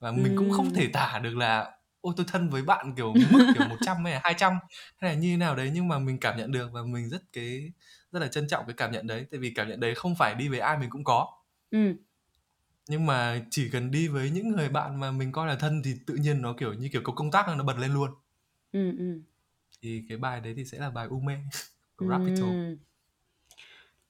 [0.00, 3.52] và mình cũng không thể tả được là ôi tôi thân với bạn kiểu mức
[3.54, 4.58] kiểu 100 hay là 200
[4.96, 7.22] hay là như thế nào đấy nhưng mà mình cảm nhận được và mình rất
[7.32, 7.72] cái
[8.12, 10.34] rất là trân trọng cái cảm nhận đấy tại vì cảm nhận đấy không phải
[10.34, 11.26] đi với ai mình cũng có
[11.70, 11.94] ừ.
[12.88, 15.94] Nhưng mà chỉ cần đi với những người bạn mà mình coi là thân thì
[16.06, 18.10] tự nhiên nó kiểu như kiểu có công tác nó bật lên luôn.
[18.72, 19.20] Ừ, ừ.
[19.82, 21.40] Thì cái bài đấy thì sẽ là bài Ume
[21.96, 22.46] của Rapito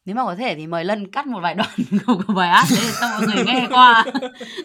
[0.09, 1.71] nếu mà có thể thì mời Lân cắt một vài đoạn
[2.07, 4.05] của, của bài hát đấy để cho mọi người nghe qua.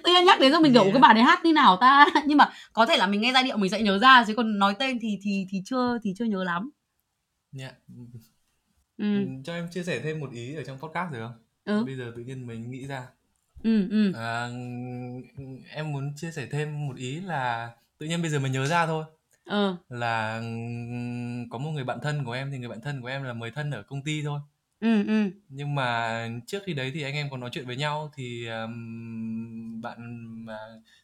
[0.04, 0.94] Tự nhiên nhắc đến rồi mình kiểu yeah.
[0.94, 2.06] cái bài đấy hát như nào ta?
[2.26, 4.60] Nhưng mà có thể là mình nghe giai điệu mình sẽ nhớ ra chứ còn
[4.60, 6.70] nói tên thì thì thì chưa thì chưa nhớ lắm.
[7.60, 7.74] Yeah.
[8.98, 9.06] ừ.
[9.44, 11.38] cho em chia sẻ thêm một ý ở trong podcast được không?
[11.66, 11.86] Ừ.
[11.86, 13.08] bây giờ tự nhiên mình nghĩ ra
[13.64, 14.14] ừ, ừ.
[14.14, 14.48] À,
[15.70, 18.86] em muốn chia sẻ thêm một ý là tự nhiên bây giờ mình nhớ ra
[18.88, 19.06] thôi
[19.46, 19.78] Ờ.
[19.90, 20.42] Là,
[21.52, 23.52] có một người bạn thân của em thì người bạn thân của em là người
[23.52, 24.40] thân ở công ty thôi.
[24.80, 25.32] Ừm, ừm.
[25.50, 29.82] Nhưng mà trước khi đấy thì anh em có nói chuyện với nhau thì, ờm,
[29.82, 29.98] bạn
[30.46, 30.58] mà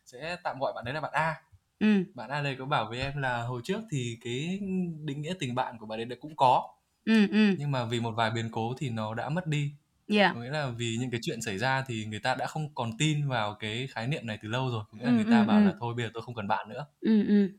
[0.06, 1.36] sẽ tạm gọi bạn đấy là bạn A.
[1.80, 2.04] Ừm.
[2.16, 4.60] Bạn A này có bảo với em là hồi trước thì cái
[5.06, 6.68] định nghĩa tình bạn của bạn ấy cũng có.
[7.06, 7.56] Ừm, ừm.
[7.58, 9.72] Nhưng mà vì một vài biến cố thì nó đã mất đi.
[10.10, 10.36] Yeah.
[10.36, 12.98] Có nghĩa là vì những cái chuyện xảy ra thì người ta đã không còn
[12.98, 14.84] tin vào cái khái niệm này từ lâu rồi.
[14.92, 16.86] Có nghĩa là người ta bảo là "Thôi bây giờ tôi không cần bạn nữa."
[17.02, 17.50] Ừm, ừm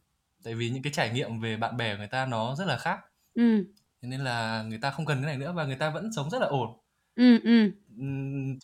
[0.44, 2.76] tại vì những cái trải nghiệm về bạn bè của người ta nó rất là
[2.78, 2.98] khác
[3.34, 3.64] ừ.
[4.02, 6.30] thế nên là người ta không cần cái này nữa và người ta vẫn sống
[6.30, 6.68] rất là ổn
[7.16, 7.70] ừ, ừ.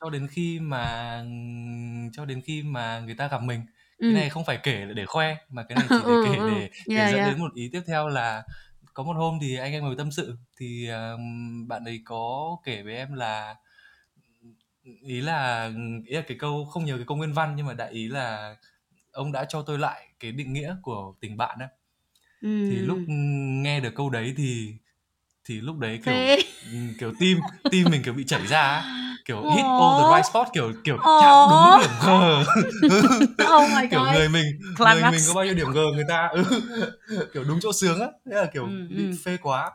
[0.01, 1.25] cho đến khi mà
[2.13, 3.61] cho đến khi mà người ta gặp mình
[3.99, 4.09] ừ.
[4.13, 6.71] cái này không phải kể để khoe mà cái này chỉ để kể ừ, để,
[6.87, 7.33] để yeah, dẫn yeah.
[7.33, 8.43] đến một ý tiếp theo là
[8.95, 11.21] có một hôm thì anh em ngồi tâm sự thì uh,
[11.69, 13.55] bạn ấy có kể với em là
[15.03, 15.71] ý là
[16.07, 18.57] ý là cái câu không nhớ cái câu nguyên văn nhưng mà đại ý là
[19.13, 21.69] ông đã cho tôi lại cái định nghĩa của tình bạn á.
[22.43, 22.67] Ừ.
[22.69, 22.99] thì lúc
[23.63, 24.75] nghe được câu đấy thì
[25.45, 26.43] thì lúc đấy kiểu Thế...
[27.01, 27.39] kiểu tim
[27.71, 28.93] tim mình kiểu bị chảy ra á.
[29.25, 32.09] Kiểu hit all the right spot kiểu kiểu chạm đúng điểm G.
[33.57, 34.45] Oh my kiểu người mình
[34.79, 36.45] người mình có bao nhiêu điểm G người ta ừ,
[37.35, 38.07] kiểu đúng chỗ sướng á.
[38.31, 39.17] Thế là kiểu ừ, bị ừ.
[39.25, 39.71] phê quá.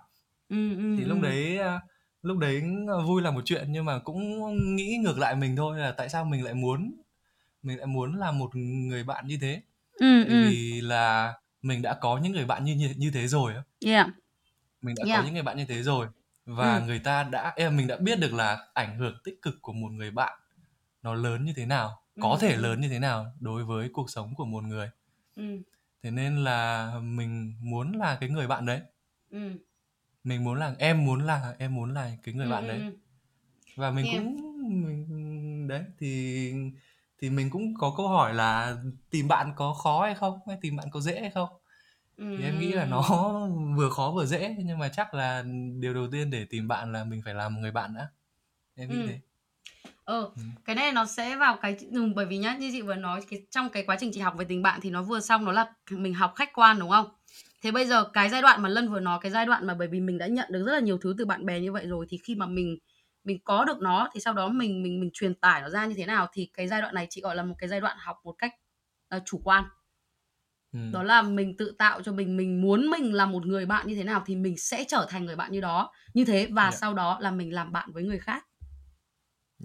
[0.50, 1.24] Ừ, ừ, thì lúc ừ.
[1.24, 1.80] đấy à,
[2.24, 2.64] lúc đấy
[3.08, 6.26] vui là một chuyện nhưng mà cũng nghĩ ngược lại mình thôi là tại sao
[6.26, 6.92] mình lại muốn
[7.64, 9.62] mình lại muốn là một người bạn như thế
[9.94, 10.50] ừ, tại ừ.
[10.50, 13.54] vì là mình đã có những người bạn như như, như thế rồi
[13.86, 14.08] yeah.
[14.82, 15.20] mình đã yeah.
[15.20, 16.08] có những người bạn như thế rồi
[16.46, 16.84] và ừ.
[16.86, 19.92] người ta đã em mình đã biết được là ảnh hưởng tích cực của một
[19.92, 20.40] người bạn
[21.04, 22.38] nó lớn như thế nào có ừ.
[22.42, 22.62] thể ừ.
[22.62, 24.90] lớn như thế nào đối với cuộc sống của một người
[25.36, 25.44] ừ.
[26.04, 28.82] thế nên là mình muốn là cái người bạn đấy
[29.32, 29.52] ừ.
[30.24, 32.52] Mình muốn là em muốn là em muốn là cái người ừ.
[32.52, 32.98] bạn đấy ừ.
[33.76, 34.18] và mình yeah.
[34.18, 34.38] cũng
[34.86, 36.54] mình đấy thì
[37.22, 38.78] thì mình cũng có câu hỏi là
[39.10, 41.50] tìm bạn có khó hay không hay tìm bạn có dễ hay không
[42.18, 43.02] thì em nghĩ là nó
[43.78, 45.44] vừa khó vừa dễ nhưng mà chắc là
[45.80, 48.10] điều đầu tiên để tìm bạn là mình phải làm một người bạn đã
[48.76, 49.08] em nghĩ ừ.
[49.08, 49.20] thế
[50.06, 50.42] ờ ừ.
[50.66, 53.46] cái này nó sẽ vào cái ừ, bởi vì nhá như chị vừa nói cái
[53.50, 55.74] trong cái quá trình chị học về tình bạn thì nó vừa xong nó là
[55.90, 57.08] mình học khách quan đúng không
[57.62, 59.88] thế bây giờ cái giai đoạn mà lân vừa nói cái giai đoạn mà bởi
[59.88, 62.06] vì mình đã nhận được rất là nhiều thứ từ bạn bè như vậy rồi
[62.10, 62.78] thì khi mà mình
[63.24, 65.94] mình có được nó thì sau đó mình mình mình truyền tải nó ra như
[65.98, 68.18] thế nào thì cái giai đoạn này chị gọi là một cái giai đoạn học
[68.24, 68.54] một cách
[69.16, 69.64] uh, chủ quan
[70.74, 70.80] ừ.
[70.94, 73.96] đó là mình tự tạo cho mình mình muốn mình là một người bạn như
[73.96, 76.74] thế nào thì mình sẽ trở thành người bạn như đó như thế và yeah.
[76.74, 78.48] sau đó là mình làm bạn với người khác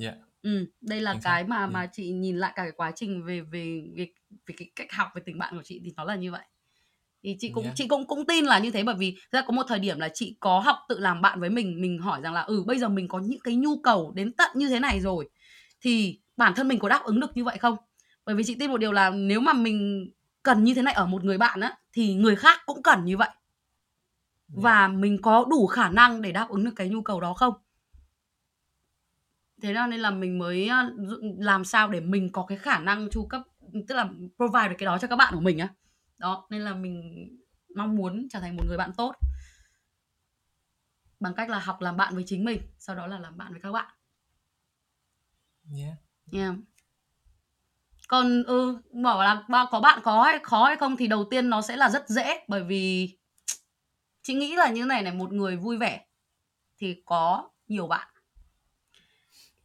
[0.01, 0.15] yeah.
[0.43, 1.71] ừ, đây là Chính cái mà yeah.
[1.71, 4.09] mà chị nhìn lại cả cái quá trình về về về
[4.47, 6.45] về cái cách học về tình bạn của chị thì nó là như vậy
[7.27, 7.77] thì chị cũng yeah.
[7.77, 10.09] chị cũng cũng tin là như thế bởi vì ra có một thời điểm là
[10.15, 12.89] chị có học tự làm bạn với mình mình hỏi rằng là ừ bây giờ
[12.89, 15.29] mình có những cái nhu cầu đến tận như thế này rồi
[15.81, 17.77] thì bản thân mình có đáp ứng được như vậy không?
[18.25, 20.11] Bởi vì chị tin một điều là nếu mà mình
[20.43, 23.17] cần như thế này ở một người bạn á thì người khác cũng cần như
[23.17, 23.29] vậy.
[24.49, 27.55] Và mình có đủ khả năng để đáp ứng được cái nhu cầu đó không?
[29.63, 30.71] Thế nên là mình mới
[31.39, 33.43] làm sao để mình có cái khả năng chu cấp
[33.89, 35.69] tức là provide được cái đó cho các bạn của mình á
[36.19, 37.29] đó nên là mình
[37.77, 39.15] mong muốn trở thành một người bạn tốt
[41.21, 43.61] bằng cách là học làm bạn với chính mình sau đó là làm bạn với
[43.61, 43.95] các bạn
[45.77, 45.97] yeah.
[46.33, 46.55] Yeah.
[48.09, 51.63] còn ừ bảo là có bạn có hay khó hay không thì đầu tiên nó
[51.63, 53.17] sẽ là rất dễ bởi vì
[54.23, 56.07] chị nghĩ là như này này một người vui vẻ
[56.79, 58.09] thì có nhiều bạn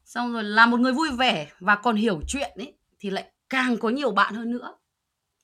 [0.06, 3.78] xong rồi là một người vui vẻ và còn hiểu chuyện ấy thì lại càng
[3.78, 4.78] có nhiều bạn hơn nữa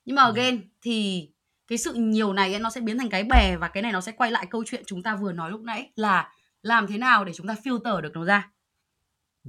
[0.08, 1.30] nhưng mà again thì
[1.68, 4.02] cái sự nhiều này ấy, nó sẽ biến thành cái bè và cái này nó
[4.02, 7.26] sẽ quay lại câu chuyện chúng ta vừa nói lúc nãy là làm thế nào
[7.26, 8.52] để chúng ta filter được nó ra.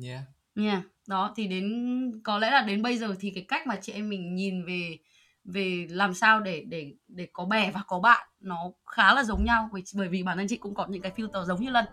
[0.03, 0.23] Yeah.
[0.57, 3.93] Yeah đó thì đến có lẽ là đến bây giờ thì cái cách mà chị
[3.93, 4.99] em mình nhìn về
[5.45, 9.45] về làm sao để để để có bè và có bạn nó khá là giống
[9.45, 11.85] nhau bởi vì bản thân chị cũng có những cái filter giống như lân.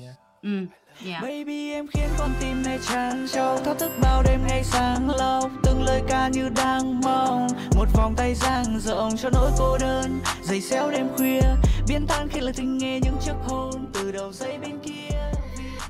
[0.00, 0.16] Yeah.
[0.42, 0.66] ừ
[1.06, 1.22] Yeah.
[1.22, 3.58] Baby em khiến con tim này tràn trâu.
[3.64, 5.50] Thao thức bao đêm ngày sáng lâu.
[5.62, 7.46] Từng lời ca như đang mong.
[7.76, 10.20] Một vòng tay dang rộng cho nỗi cô đơn.
[10.42, 11.40] Giày xéo đêm khuya.
[11.88, 15.18] Biến tan khi lời tình nghe những chiếc hôn Từ đầu dây bên kia.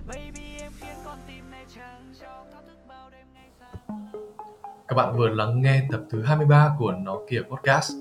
[0.07, 2.31] Baby em khiến con tim này tràn trâu.
[2.53, 4.07] Thao thức bao đêm ngày sáng
[4.89, 7.93] Các bạn vừa lắng nghe tập thứ 23 của Nó Kìa Podcast.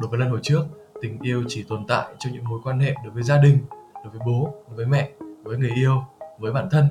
[0.00, 0.62] Đối với lần hồi trước
[1.02, 3.58] Tình yêu chỉ tồn tại trong những mối quan hệ đối với gia đình,
[3.94, 5.10] đối với bố, đối với mẹ,
[5.44, 6.02] với người yêu
[6.40, 6.88] với bản thân.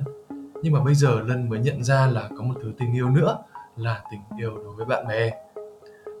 [0.62, 3.38] Nhưng mà bây giờ lân mới nhận ra là có một thứ tình yêu nữa
[3.76, 5.30] là tình yêu đối với bạn bè.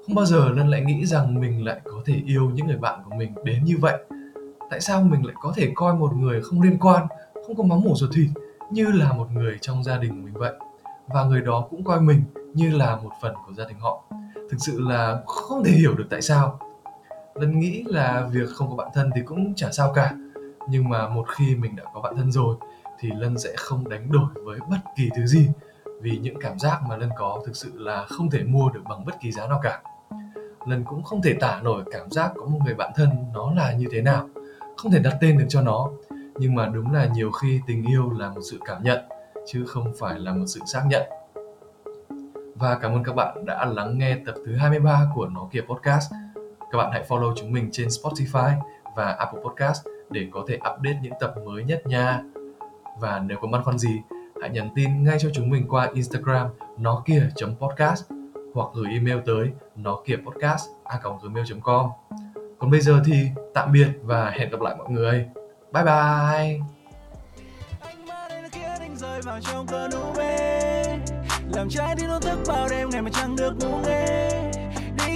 [0.06, 3.02] Không bao giờ lân lại nghĩ rằng mình lại có thể yêu những người bạn
[3.04, 3.98] của mình đến như vậy.
[4.70, 7.06] Tại sao mình lại có thể coi một người không liên quan,
[7.46, 8.28] không có máu mủ ruột thịt
[8.70, 10.52] như là một người trong gia đình của mình vậy?
[11.06, 12.22] Và người đó cũng coi mình
[12.54, 14.04] như là một phần của gia đình họ.
[14.50, 16.58] Thực sự là không thể hiểu được tại sao.
[17.34, 20.12] Lân nghĩ là việc không có bạn thân thì cũng chả sao cả.
[20.68, 22.56] Nhưng mà một khi mình đã có bạn thân rồi
[23.00, 25.48] thì lân sẽ không đánh đổi với bất kỳ thứ gì,
[26.00, 29.04] vì những cảm giác mà lân có thực sự là không thể mua được bằng
[29.04, 29.82] bất kỳ giá nào cả
[30.66, 33.72] lân cũng không thể tả nổi cảm giác có một người bạn thân nó là
[33.72, 34.28] như thế nào,
[34.76, 35.90] không thể đặt tên được cho nó,
[36.38, 38.98] nhưng mà đúng là nhiều khi tình yêu là một sự cảm nhận,
[39.46, 41.02] chứ không phải là một sự xác nhận
[42.60, 46.12] và cảm ơn các bạn đã lắng nghe tập thứ 23 của Nó Kia Podcast.
[46.72, 48.52] Các bạn hãy follow chúng mình trên Spotify
[48.96, 52.22] và Apple Podcast để có thể update những tập mới nhất nha.
[53.00, 54.02] Và nếu có băn khoăn gì,
[54.40, 56.48] hãy nhắn tin ngay cho chúng mình qua Instagram
[56.78, 57.28] nó kia
[57.60, 58.04] podcast
[58.54, 61.90] hoặc gửi email tới nó kia podcast a gmail.com.
[62.58, 65.26] Còn bây giờ thì tạm biệt và hẹn gặp lại mọi người.
[65.72, 66.60] Bye bye.
[71.54, 74.39] làm trái đi nó thức bao đêm ngày mà chẳng được ngủ nghe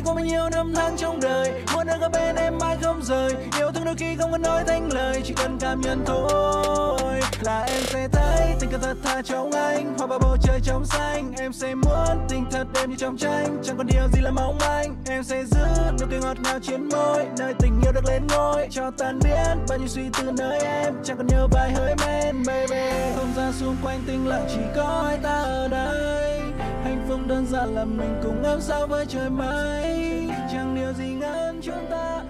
[0.05, 1.53] có bao nhiêu năm tháng trong đời.
[1.75, 3.33] Muốn được ở bên em mãi không rời.
[3.59, 7.21] Yêu thương đôi khi không cần nói thành lời, chỉ cần cảm nhận thôi.
[7.41, 9.95] Là em sẽ thấy tình cảm thật thà trong anh.
[9.99, 11.33] Hoa vào bầu trời trong xanh.
[11.39, 13.59] Em sẽ muốn tình thật đêm như trong tranh.
[13.63, 14.97] Chẳng còn điều gì là mong manh.
[15.07, 15.67] Em sẽ giữ
[16.01, 17.27] nụ cười ngọt ngào trên môi.
[17.39, 18.69] Nơi tình yêu được lên ngôi.
[18.71, 20.95] Cho tan biến bao nhiêu suy tư nơi em.
[21.05, 23.15] Chẳng còn nhiều bài hơi men, baby.
[23.17, 26.34] Không gian xung quanh tĩnh lặng chỉ có hai ta ở đây
[26.85, 30.29] hạnh phúc đơn giản là mình cùng ngắm sao với trời mây.
[30.53, 32.23] Chẳng điều gì ngăn chúng ta